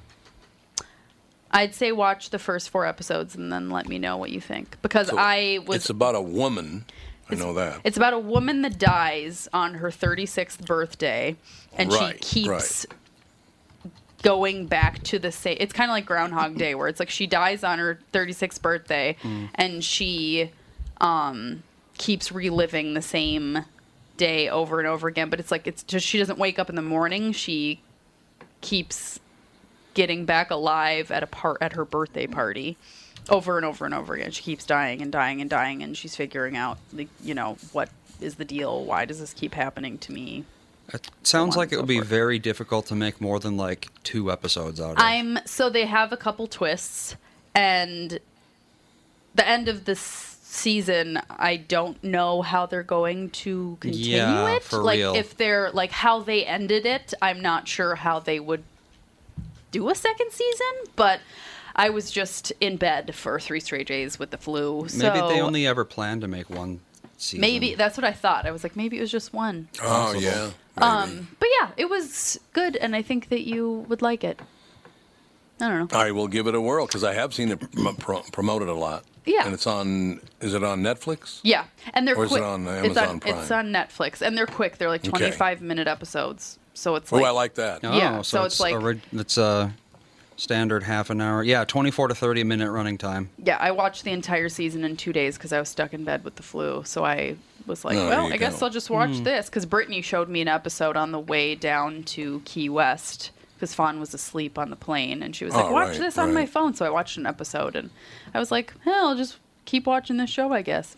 [1.51, 4.75] I'd say watch the first four episodes and then let me know what you think
[4.81, 6.85] because I was It's about a woman.
[7.29, 7.81] I know that.
[7.83, 11.35] it's about a woman that dies on her 36th birthday,
[11.77, 12.85] and Right, she keeps
[14.23, 15.57] going back to the same.
[15.59, 19.15] It's kind of like Groundhog Day, where it's like she dies on her 36th birthday,
[19.21, 19.49] Mm.
[19.55, 20.51] and she
[21.01, 21.63] um,
[21.97, 23.65] keeps reliving the same
[24.17, 25.29] day over and over again.
[25.29, 27.31] But it's like it's just she doesn't wake up in the morning.
[27.33, 27.81] She
[28.61, 29.19] keeps
[29.93, 32.77] getting back alive at a part at her birthday party
[33.29, 34.31] over and over and over again.
[34.31, 37.89] She keeps dying and dying and dying, and she's figuring out, like, you know, what
[38.21, 38.83] is the deal?
[38.85, 40.45] Why does this keep happening to me?
[40.93, 42.07] It sounds like it so would be forth.
[42.07, 44.97] very difficult to make more than like two episodes out of.
[44.99, 47.15] I'm so they have a couple twists,
[47.55, 48.19] and
[49.33, 54.63] the end of this season, I don't know how they're going to continue Yeah, it.
[54.63, 55.15] for like real.
[55.15, 58.63] if they're like how they ended it, I'm not sure how they would
[59.71, 61.19] do a second season, but.
[61.75, 64.87] I was just in bed for three straight days with the flu.
[64.87, 66.79] So Maybe they only ever planned to make one
[67.17, 67.41] season.
[67.41, 68.45] Maybe that's what I thought.
[68.45, 69.67] I was like, maybe it was just one.
[69.81, 70.51] Oh, yeah.
[70.77, 70.87] maybe.
[70.87, 74.39] Um, but yeah, it was good, and I think that you would like it.
[75.61, 75.97] I don't know.
[75.97, 77.59] I will give it a whirl because I have seen it
[77.99, 79.05] pro- promoted a lot.
[79.25, 79.45] Yeah.
[79.45, 81.39] And it's on, is it on Netflix?
[81.43, 82.43] Yeah, and they're Or is it quick.
[82.43, 83.37] on it's on Prime?
[83.37, 84.77] it's on Netflix, and they're quick.
[84.77, 85.09] They're like Okay.
[85.09, 87.79] twenty-five minute episodes, so it's Oh, I like that.
[87.83, 89.73] Oh, Yeah, so, so it's, it's like- ori- it's a
[90.35, 91.43] standard half an hour.
[91.43, 93.29] Yeah, 24 to 30 minute running time.
[93.37, 93.57] yeah.
[93.59, 96.35] I watched the entire season in two days because I was stuck in bed with
[96.35, 96.83] the flu.
[96.83, 98.65] So I was like, Oh, well, you I guess go.
[98.65, 99.23] I'll just watch hmm.
[99.23, 103.73] this because Brittany showed me an episode on the way down to Key West because
[103.73, 106.33] Fawn was asleep on the plane, and she was like, Oh, watch right, this on
[106.33, 106.49] my right.
[106.49, 106.73] phone.
[106.73, 107.89] So I watched an episode, and
[108.33, 110.97] I was like, hell, I'll just keep watching this show, I guess.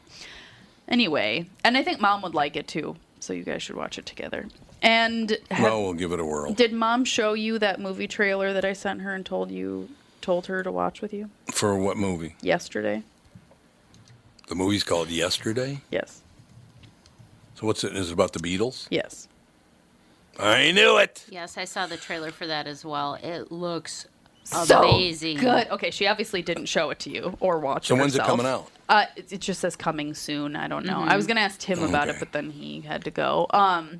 [0.87, 4.05] Anyway, and I think Mom would like it too, so you guys should watch it
[4.05, 4.47] together.
[4.81, 6.53] And have, Well, we'll give it a whirl.
[6.53, 9.89] did Mom show you that movie trailer that I sent her and told you
[10.21, 12.35] told her to watch with you For what movie?
[12.41, 13.03] yesterday?
[14.47, 15.81] The movie's called Yesterday.
[15.91, 16.21] Yes.
[17.55, 17.95] So what's it?
[17.95, 18.87] Is it about the Beatles?
[18.89, 19.27] Yes.
[20.39, 21.25] I knew it.
[21.29, 23.15] Yes, I saw the trailer for that as well.
[23.15, 24.07] It looks
[24.43, 25.37] So amazing.
[25.39, 25.67] good.
[25.69, 28.21] Okay, she obviously didn't show it to you or watch So it So when's it
[28.23, 28.69] coming out?
[28.87, 30.55] Uh, it, it just says coming soon.
[30.55, 30.99] I don't know.
[31.01, 33.47] I was gonna ask Tim about it, but then he had to go.
[33.49, 33.99] Um,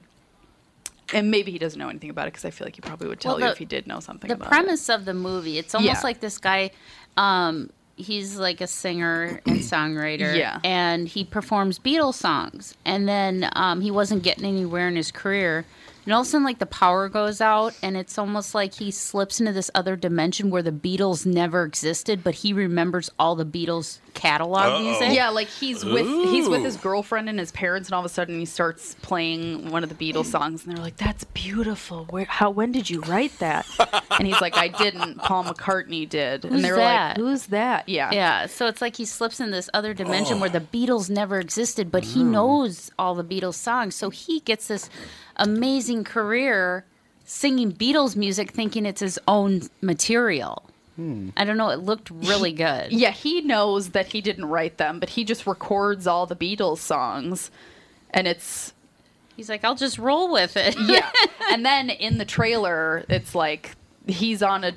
[1.13, 3.19] and maybe he doesn't know anything about it because I feel like he probably would
[3.19, 4.49] tell Well, you if he did know something about it.
[4.49, 6.01] The premise of the movie, it's almost Yeah.
[6.03, 6.71] like this guy.
[7.15, 10.37] Um, he's like a singer and songwriter.
[10.37, 10.59] Yeah.
[10.63, 15.65] And he performs Beatles songs, and then um, he wasn't getting anywhere in his career.
[16.07, 18.91] And all of a sudden, like the power goes out, and it's almost like he
[18.91, 23.45] slips into this other dimension where the Beatles never existed, but he remembers all the
[23.45, 25.09] Beatles catalog music.
[25.13, 28.09] Yeah, like he's with he's with his girlfriend and his parents, and all of a
[28.09, 32.05] sudden he starts playing one of the Beatles songs, and they're like, "That's beautiful.
[32.09, 32.23] Where?
[32.23, 32.51] How?
[32.51, 33.65] When did you write that?"
[34.17, 35.17] and he's like, "I didn't.
[35.17, 37.17] Paul McCartney did." Who's and they're that?
[37.17, 38.11] like, "Who's that?" Yeah.
[38.13, 41.91] Yeah, so it's like he slips in this other dimension where the Beatles never existed,
[41.91, 42.13] but Mm.
[42.13, 43.93] he knows all the Beatles songs.
[43.93, 44.89] So he gets this
[45.37, 46.85] amazing career
[47.25, 50.63] singing Beatles music, thinking it's his own material.
[50.95, 51.29] Hmm.
[51.37, 51.69] I don't know.
[51.69, 52.91] It looked really good.
[52.91, 56.77] Yeah, he knows that he didn't write them, but he just records all the Beatles
[56.79, 57.51] songs.
[58.11, 58.73] And it's
[59.35, 60.75] He's like, I'll just roll with it.
[60.87, 61.11] yeah.
[61.51, 63.75] and then in the trailer, it's like
[64.07, 64.73] he's on a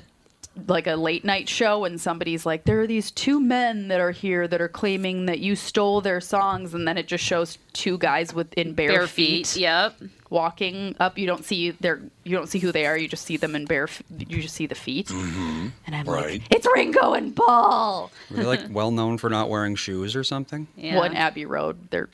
[0.67, 4.11] like a late night show and somebody's like there are these two men that are
[4.11, 7.97] here that are claiming that you stole their songs and then it just shows two
[7.97, 9.61] guys with in bare, Bare feet, feet.
[9.61, 9.95] Yep.
[10.31, 13.35] Walking up you don't see their you don't see who they are you just see
[13.37, 15.67] them in bare you just see the feet mm-hmm.
[15.85, 16.39] and i'm Right.
[16.41, 20.23] like it's ringo and paul Were they like well known for not wearing shoes or
[20.23, 20.67] something?
[20.77, 20.95] Yeah.
[20.95, 22.09] well in abbey road they're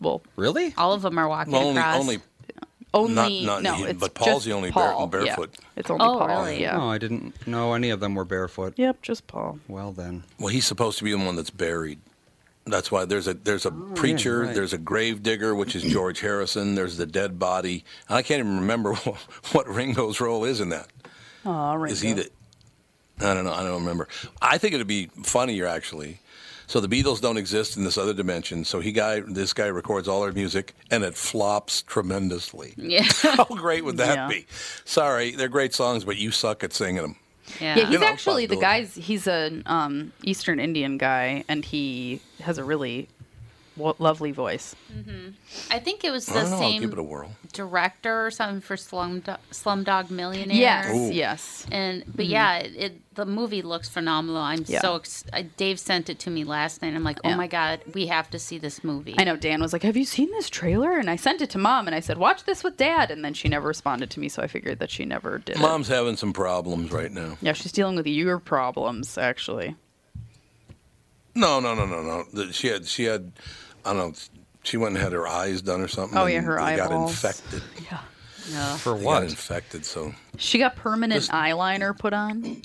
[0.00, 0.74] well Really?
[0.76, 2.00] all of them are walking Well, only across.
[2.00, 2.64] only uh,
[2.94, 5.00] only not- no, he- it's but Paul's the only bare- Paul.
[5.02, 5.06] Yeah.
[5.06, 5.54] barefoot.
[5.76, 6.28] It's only Oh, Paul.
[6.28, 6.60] really?
[6.62, 6.80] Yeah.
[6.80, 8.74] Oh, I didn't know any of them were barefoot.
[8.76, 9.58] Yep, just Paul.
[9.68, 11.98] Well then, Well, he's supposed to be the one that's buried.
[12.66, 14.54] That's why there's a there's a oh, preacher, right.
[14.54, 16.74] there's a grave digger, which is George Harrison.
[16.74, 17.84] There's the dead body.
[18.08, 18.94] And I can't even remember
[19.52, 20.88] what Ringo's role is in that.
[21.44, 22.30] Oh, Is he the?
[23.20, 23.52] I don't know.
[23.52, 24.08] I don't remember.
[24.40, 26.20] I think it'd be funnier actually.
[26.66, 28.64] So the Beatles don't exist in this other dimension.
[28.64, 32.72] So he guy, this guy records all their music, and it flops tremendously.
[32.78, 33.02] Yeah.
[33.22, 34.28] How great would that Yeah.
[34.28, 34.46] be?
[34.86, 37.16] Sorry, they're great songs, but you suck at singing them.
[37.60, 37.76] Yeah.
[37.76, 38.94] Yeah, he's know, actually the guy's.
[38.94, 43.08] He's an um, Eastern Indian guy, and he has a really
[43.76, 44.74] wo- lovely voice.
[45.70, 46.56] I think it was the don't know.
[46.56, 47.30] I'll give same it a whirl.
[47.52, 50.56] director or something for Slumdog, Slumdog Millionaire.
[50.56, 51.12] Yes, Ooh.
[51.12, 51.66] yes.
[51.72, 54.40] And but yeah, it, it the movie looks phenomenal.
[54.42, 54.80] I'm Yeah.
[54.80, 56.94] so ex- uh, Dave sent it to me last night.
[56.94, 57.36] I'm like, oh Yeah.
[57.36, 59.14] my god, we have to see this movie.
[59.18, 61.58] I know Dan was like, "Have you seen this trailer?" And I sent it to
[61.58, 64.28] mom, and I said, "Watch this with dad." And then she never responded to me,
[64.28, 65.56] so I figured that she never did.
[65.56, 65.60] it.
[65.60, 67.38] Mom's having some problems right now.
[67.40, 69.76] Yeah, she's dealing with your problems actually.
[71.34, 72.50] No, no, no, no, no.
[72.52, 73.32] She had, she had,
[73.84, 74.14] I don't know.
[74.62, 76.16] She went and had her eyes done or something.
[76.16, 77.10] Oh, yeah, her they got eyeballs.
[77.10, 77.62] infected.
[78.52, 78.76] No.
[78.78, 79.20] for They what?
[79.20, 79.84] got infected.
[79.86, 82.42] So She got permanent Just- eyeliner put on.
[82.44, 82.62] He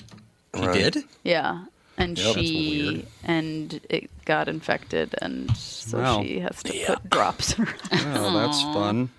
[0.54, 0.92] Right.
[0.92, 1.04] did.
[1.24, 1.64] Yeah.
[1.96, 6.22] And Yeah, she and it got infected, and so Wow.
[6.22, 6.94] she has to Yeah.
[6.94, 7.74] put drops in her.
[7.92, 9.10] Oh, that's fun.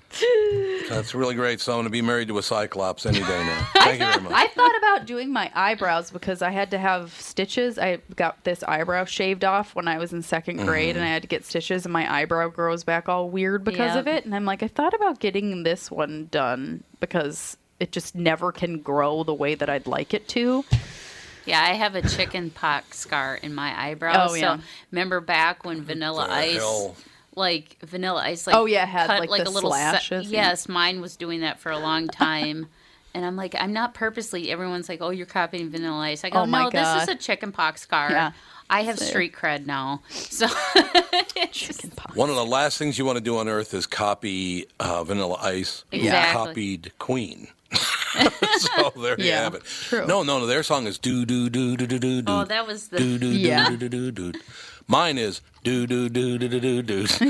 [0.89, 1.61] That's really great.
[1.61, 3.67] So I'm going to be married to a cyclops any day now.
[3.73, 4.33] Thank you very much.
[4.33, 7.77] I thought about doing my eyebrows because I had to have stitches.
[7.79, 10.67] I got this eyebrow shaved off when I was in second mm-hmm.
[10.67, 13.95] grade, and I had to get stitches, and my eyebrow grows back all weird because
[13.95, 13.99] Yeah.
[13.99, 14.25] of it.
[14.25, 18.79] And I'm like, I thought about getting this one done because it just never can
[18.79, 20.63] grow the way that I'd like it to.
[21.45, 24.27] Yeah, I have a chicken pox scar in my eyebrow.
[24.29, 24.57] Oh, yeah.
[24.57, 26.95] So remember back when Vanilla the Ice, hell?
[27.35, 30.49] Like Vanilla Ice, like Oh, yeah, had, cut, like, the a little se- slashes, yeah.
[30.49, 32.67] yes, mine was doing that for a long time.
[33.13, 34.49] And I'm like, I'm not purposely.
[34.49, 37.15] Everyone's like, "Oh, you're copying Vanilla Ice." I go, Oh, my "No, this is a
[37.15, 38.09] chicken pox scar.
[38.09, 38.31] Yeah.
[38.69, 39.09] I have Same.
[39.09, 40.47] street cred now." So
[41.51, 42.15] Chicken pox.
[42.15, 45.37] One of the last things you want to do on Earth is copy uh, Vanilla
[45.41, 45.83] Ice.
[45.91, 47.49] who Copied Queen.
[48.59, 49.63] so there you have it.
[49.65, 50.05] true.
[50.07, 50.45] No, no, no.
[50.45, 52.31] Their song is do do do do do do do.
[52.31, 53.69] Oh, that was the- do do Yeah.
[53.69, 54.39] do do do do.
[54.91, 57.05] Mine is do do do do do do do.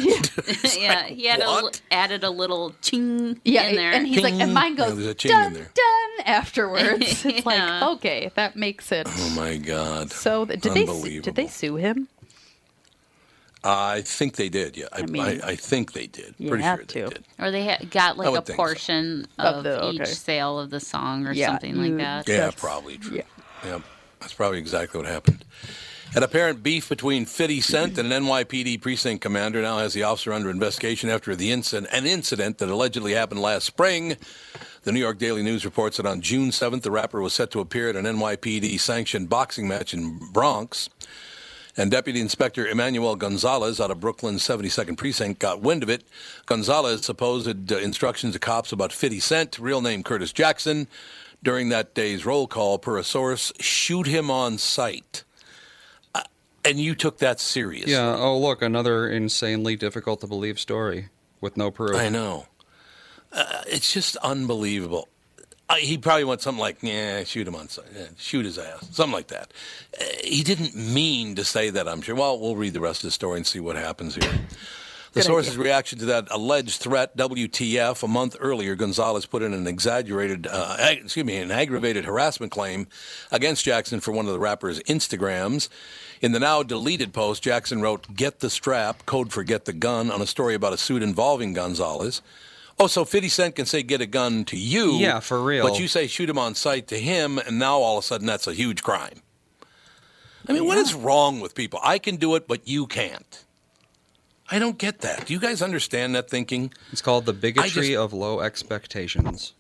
[0.80, 1.82] yeah, he had a, li- what?
[1.92, 3.92] added a little ching Yeah, in there.
[3.94, 4.54] and he's like, and Ting.
[4.54, 5.70] mine Yeah, goes there's a ching in dun there.
[5.76, 7.24] dun afterwards.
[7.26, 7.90] It's like, Yeah.
[7.92, 9.08] okay, that makes it.
[9.10, 10.12] Oh my God.
[10.12, 11.24] So th- did they su- Unbelievable.
[11.26, 12.08] did they sue him?
[13.64, 14.76] I think they did.
[14.76, 16.34] Yeah, I, I, mean, I, think they did.
[16.40, 16.94] you Pretty had sure to.
[16.94, 17.24] they did.
[17.38, 18.64] or they ha- got like would a think so.
[18.64, 20.10] portion Of of, the- each okay.
[20.12, 22.28] sale of the song or Yeah, something like you- that.
[22.28, 23.18] Yeah, That's- probably true.
[23.18, 23.24] yeah.
[23.64, 23.80] Yeah.
[24.20, 25.46] that's probably exactly what happened.
[26.14, 30.34] An apparent beef between 50 Cent and an NYPD precinct commander now has the officer
[30.34, 34.18] under investigation after the incident, an incident that allegedly happened last spring.
[34.84, 37.62] The New York Daily News reports that on June 7th, the rapper was set to
[37.62, 40.90] appear at an NYPD sanctioned boxing match in Bronx.
[41.78, 46.04] And Deputy Inspector Emmanuel Gonzalez out of Brooklyn's 72nd Precinct got wind of it.
[46.46, 50.90] Gonzalez supposed uh, instructions to cops about 50 Cent, real name Curtis Jackson,
[51.42, 55.24] during that day's roll call, per a source, shoot him on sight.
[56.64, 57.94] And you took that seriously.
[57.94, 58.16] Yeah.
[58.18, 61.10] Oh, look, another insanely difficult to believe story
[61.40, 61.96] with no proof.
[61.96, 62.46] I know.
[63.32, 65.08] Uh, it's just unbelievable.
[65.70, 68.90] Uh, he probably went something like, "Yeah, shoot him on sight, yeah, shoot his ass,"
[68.92, 69.54] something like that.
[70.00, 71.88] Uh, he didn't mean to say that.
[71.88, 72.14] I'm sure.
[72.14, 74.40] Well, we'll read the rest of the story and see what happens here.
[75.14, 79.68] The source's reaction to that alleged threat, WTF, a month earlier, Gonzalez put in an
[79.68, 82.88] exaggerated, uh, ag- excuse me, an aggravated harassment claim
[83.30, 85.68] against Jackson for one of the rapper's Instagrams.
[86.22, 90.10] In the now deleted post, Jackson wrote, Get the strap, code for get the gun,
[90.12, 92.22] on a story about a suit involving Gonzalez.
[92.80, 94.94] Oh, so 50 Cent can say get a gun to you.
[94.94, 95.68] Yeah, for real.
[95.68, 98.28] But you say shoot him on sight to him, and now all of a sudden
[98.28, 99.22] that's a huge crime.
[100.48, 101.80] I mean, what is wrong with people?
[101.84, 103.46] I can do it, but you can't.
[104.52, 105.26] I don't get that.
[105.26, 106.74] Do you guys understand that thinking?
[106.92, 109.54] It's called the bigotry just- of low expectations.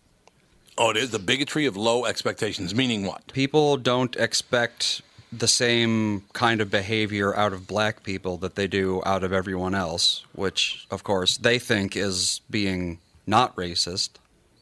[0.77, 3.31] Oh, it is the bigotry of low expectations, meaning what?
[3.33, 9.01] People don't expect the same kind of behavior out of black people that they do
[9.05, 14.11] out of everyone else, which, of course, they think is being not racist,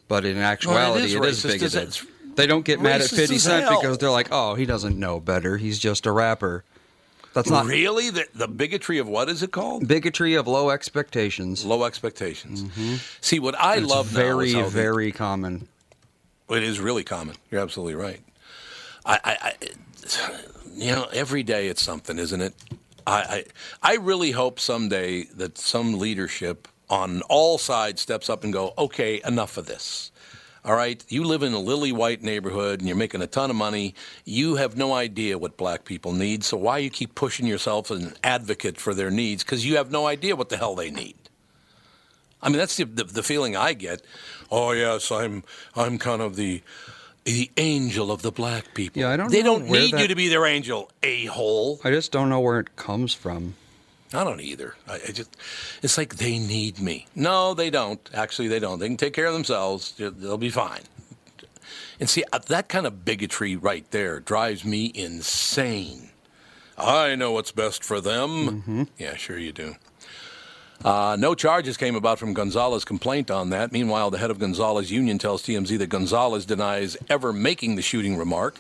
[0.08, 1.90] but in actuality, is it is bigoted.
[1.90, 2.02] it?
[2.36, 5.58] They don't get mad at 50 Cent because they're like, oh, he doesn't know better.
[5.58, 6.64] He's just a rapper.
[7.34, 9.88] That's not really the, the bigotry of what is it called?
[9.88, 11.64] bigotry of low expectations.
[11.64, 12.64] Low expectations.
[12.64, 12.96] Mm-hmm.
[13.22, 15.68] See, what I It's love very, is how the- very common.
[16.50, 17.36] It is really common.
[17.52, 18.20] You're absolutely right.
[19.06, 19.54] I, I, I
[20.76, 22.56] you know, every day it's something, isn't it?
[23.06, 23.44] I,
[23.84, 28.74] I, I really hope someday that some leadership on all sides steps up and go,
[28.78, 30.12] okay, enough of this.
[30.66, 33.56] All right, you live in a lily white neighborhood and you're making a ton of
[33.56, 33.96] money.
[34.26, 38.04] You have no idea what black people need, so why you keep pushing yourself as
[38.04, 39.44] an advocate for their needs?
[39.44, 41.16] Because you have no idea what the hell they need.
[42.42, 44.02] I mean, that's the, the, the feeling I get.
[44.52, 45.44] Oh yes, I'm
[45.76, 46.62] I'm kind of the
[47.26, 49.02] the angel of the black people.
[49.02, 51.80] Yeah, I don't They don't need you to be their angel, a hole.
[51.84, 53.56] I just don't know where it comes from.
[54.14, 54.76] I don't either.
[54.88, 55.36] I, I just,
[55.84, 57.06] it's like they need me.
[57.16, 58.00] No, they don't.
[58.14, 58.80] Actually, they don't.
[58.80, 59.94] They can take care of themselves.
[59.98, 60.82] They'll- be fine.
[62.00, 66.10] And see, uh, that kind of bigotry right there drives me insane.
[66.78, 68.88] I know what's best for them.
[68.98, 69.76] Yeah, sure you do.
[70.84, 73.74] Uh, no charges came about from Gonzalez's complaint on that.
[73.74, 78.16] Meanwhile, the head of Gonzalez Union tells TMZ that Gonzalez denies ever making the shooting
[78.16, 78.58] remark.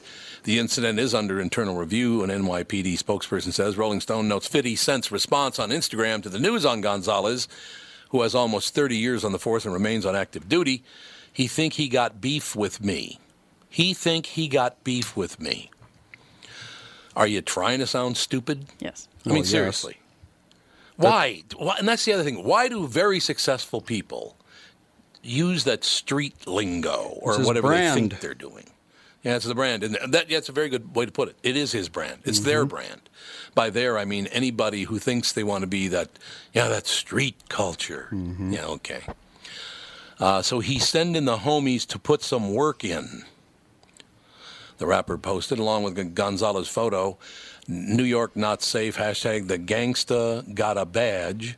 [0.50, 3.78] The incident is under internal review, an NYPD spokesperson says.
[3.78, 7.47] Rolling Stone notes 50 Cent's response on Instagram to the news on Gonzalez,
[8.10, 10.84] who has almost 30 years on the force and remains on active duty.
[11.32, 13.20] He think he got beef with me.
[13.70, 15.70] He think he got beef with me.
[17.16, 18.66] Are you trying to sound stupid?
[18.80, 19.08] Yes.
[19.28, 19.50] I mean, Oh, yes.
[19.50, 19.97] seriously.
[20.95, 21.43] Why?
[21.58, 21.76] Why?
[21.78, 22.43] And that's the other thing.
[22.43, 24.36] Why do very successful people
[25.22, 28.66] use that street lingo or It's his whatever they think they're doing?
[29.24, 31.36] Yeah, it's the brand, and that, yeah, it's a very good way to put it.
[31.43, 32.20] It is his brand.
[32.24, 32.70] It's their Mm-hmm.
[32.70, 33.01] brand.
[33.53, 36.07] By there, I mean anybody who thinks they want to be that,
[36.53, 38.07] yeah, that street culture.
[38.11, 38.53] Mm-hmm.
[38.53, 39.01] Yeah, okay.
[40.20, 43.24] Uh, so he's sending the homies to put some work in.
[44.78, 47.17] The rapper posted, along with Gonzalez's photo,
[47.67, 51.57] New York not safe, hashtag the gangsta got a badge.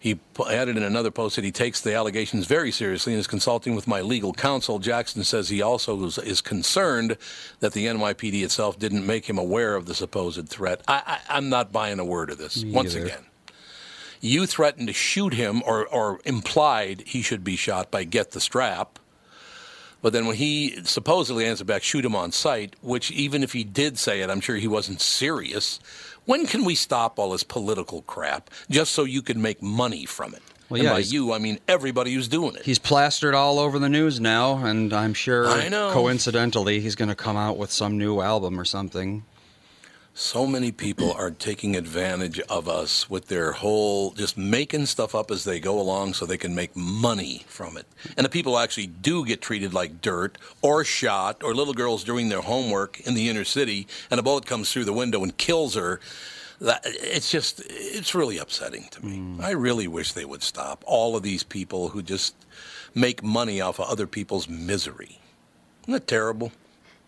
[0.00, 3.74] He added in another post that he takes the allegations very seriously and is consulting
[3.74, 4.78] with my legal counsel.
[4.78, 7.18] Jackson says he also is, is concerned
[7.60, 10.80] that the NYPD itself didn't make him aware of the supposed threat.
[10.88, 12.64] I, I'm not buying a word of this.
[12.64, 13.04] Me Once either.
[13.04, 13.26] again,
[14.22, 18.40] you threatened to shoot him or, or implied he should be shot by get the
[18.40, 18.98] strap.
[20.02, 23.64] But then when he supposedly answered back, shoot him on sight, which even if he
[23.64, 25.78] did say it, I'm sure he wasn't serious.
[26.24, 30.34] When can we stop all this political crap just so you can make money from
[30.34, 30.42] it?
[30.68, 32.62] Well, and yeah, by you, I mean everybody who's doing it.
[32.62, 35.90] He's plastered all over the news now, and I'm sure I know.
[35.92, 39.24] coincidentally he's going to come out with some new album or something.
[40.22, 45.30] So many people are taking advantage of us with their whole just making stuff up
[45.30, 47.86] as they go along so they can make money from it.
[48.18, 52.28] And the people actually do get treated like dirt or shot or little girls doing
[52.28, 55.74] their homework in the inner city and a bullet comes through the window and kills
[55.74, 56.00] her.
[56.60, 59.16] That, it's just, it's really upsetting to me.
[59.16, 59.40] Hmm.
[59.40, 62.34] I really wish they would stop all of these people who just
[62.94, 65.18] make money off of other people's misery.
[65.84, 66.52] Isn't that terrible?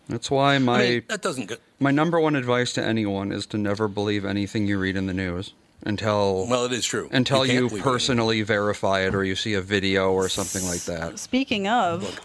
[0.09, 1.55] That's why my I mean, that doesn't go.
[1.79, 5.13] my number one advice to anyone is to never believe anything you read in the
[5.13, 5.53] news
[5.85, 7.07] until Well, it is true.
[7.11, 10.81] until can't you, believe personally verify it or you see a video or something like
[10.81, 11.19] that.
[11.19, 12.19] Speaking of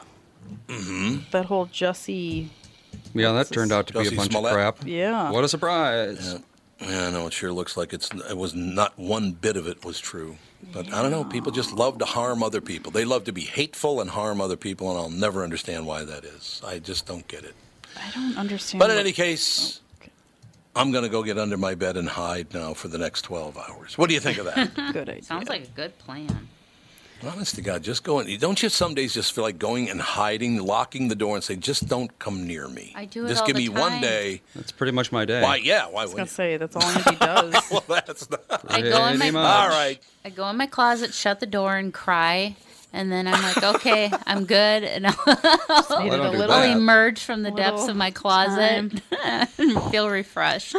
[0.66, 1.30] Mm-hmm.
[1.30, 2.48] that whole Jussie,
[3.14, 4.52] Yeah, that turned out to be a bunch Smollett?
[4.52, 4.78] of crap.
[4.86, 6.36] yeah, What a surprise!
[6.80, 7.26] Yeah, I know.
[7.26, 8.08] It sure looks like it's.
[8.30, 10.36] It was not one bit of it was true.
[10.72, 11.24] But I don't know.
[11.24, 12.92] People just love to harm other people.
[12.92, 16.24] They love to be hateful and harm other people, and I'll never understand why that
[16.24, 16.62] is.
[16.64, 17.54] I just don't get it.
[17.96, 18.78] I don't understand.
[18.80, 20.08] But in what- any case, oh,
[20.76, 23.56] I'm going to go get under my bed and hide now for the next 12
[23.58, 23.98] hours.
[23.98, 24.74] What do you think of that?
[24.92, 25.22] good idea.
[25.22, 26.48] Sounds like a good plan.
[27.26, 28.38] Honest to God, just go in.
[28.38, 31.56] Don't you some days just feel like going and hiding, locking the door, and say,
[31.56, 32.92] just don't come near me?
[32.94, 34.40] I do it Just all give the me one day.
[34.54, 35.42] That's pretty much my day.
[35.42, 35.56] Why?
[35.56, 35.86] Yeah.
[35.88, 36.30] Why I was would gonna you?
[36.30, 37.54] say that's all Andy does.
[37.72, 38.44] Well, that's not.
[38.68, 39.44] I go in my much.
[39.44, 39.98] All right.
[40.24, 42.54] I go in my closet, shut the door, and cry.
[42.92, 46.50] And then I'm like, okay, I'm good, and I'll, Needed I a don't little.
[46.52, 46.76] I'll that.
[46.76, 50.74] emerge from the depths of my closet and feel refreshed.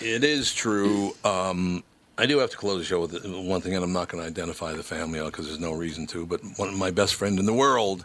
[0.00, 1.14] It is true.
[1.24, 1.84] Um,
[2.16, 4.28] I do have to close the show with one thing, and I'm not going to
[4.28, 6.24] identify the family because there's no reason to.
[6.26, 8.04] But one of my best friend in the world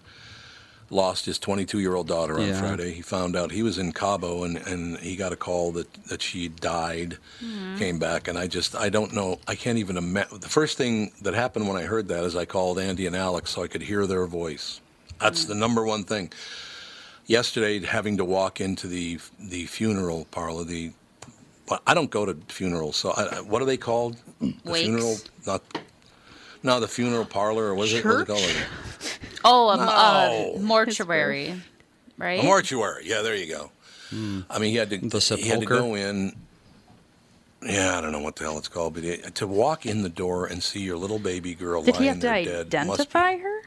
[0.89, 2.59] lost his 22 year old daughter on Yeah.
[2.59, 2.91] Friday.
[2.91, 6.21] He found out he was in Cabo, and, and he got a call that that
[6.21, 7.17] she died.
[7.43, 7.77] Mm-hmm.
[7.77, 9.39] Came back, and I just I don't know.
[9.47, 10.39] I can't even imagine.
[10.39, 13.51] The first thing that happened when I heard that is I called Andy and Alex
[13.51, 14.81] so I could hear their voice.
[15.19, 15.59] That's the mm.
[15.59, 16.31] number one thing.
[17.25, 20.91] Yesterday, having to walk into the the funeral parlor, the
[21.85, 24.17] I don't go to funerals, so I, I- what are they called?
[24.41, 24.85] The Wakes?
[24.85, 25.61] funeral, not
[26.63, 28.03] no, the funeral parlor, or was it?
[28.05, 28.41] What's it called?
[29.45, 30.55] Oh, um, No.
[30.57, 31.53] uh, mortuary,
[32.17, 32.41] right?
[32.41, 33.03] A mortuary.
[33.07, 33.71] Yeah, there you go.
[34.49, 36.35] I mean, he had to The he had to go in.
[37.61, 40.09] Yeah, I don't know what the hell it's called, but he, to walk in the
[40.09, 42.87] door and see your little baby girl Did he lying have to there dead.
[42.87, 43.61] must be- identify her?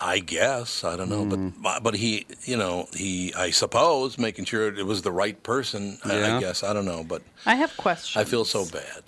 [0.00, 1.48] I guess I don't know, Hmm.
[1.62, 5.98] but but he, you know, he, I suppose, making sure it was the right person.
[6.04, 8.16] I, I guess I don't know, but I have questions.
[8.20, 9.02] I feel so bad.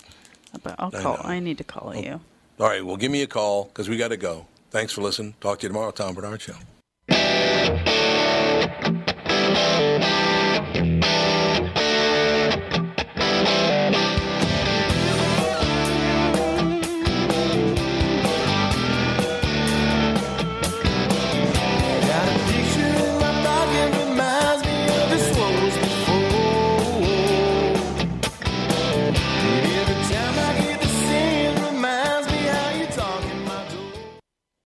[0.63, 1.17] But I'll call.
[1.17, 1.21] know.
[1.23, 2.19] I, need to call you.
[2.59, 4.45] All right, well, give me a call because we got to go.
[4.69, 5.33] Thanks for listening.
[5.39, 6.55] Talk to you tomorrow, Tom Barnard Show.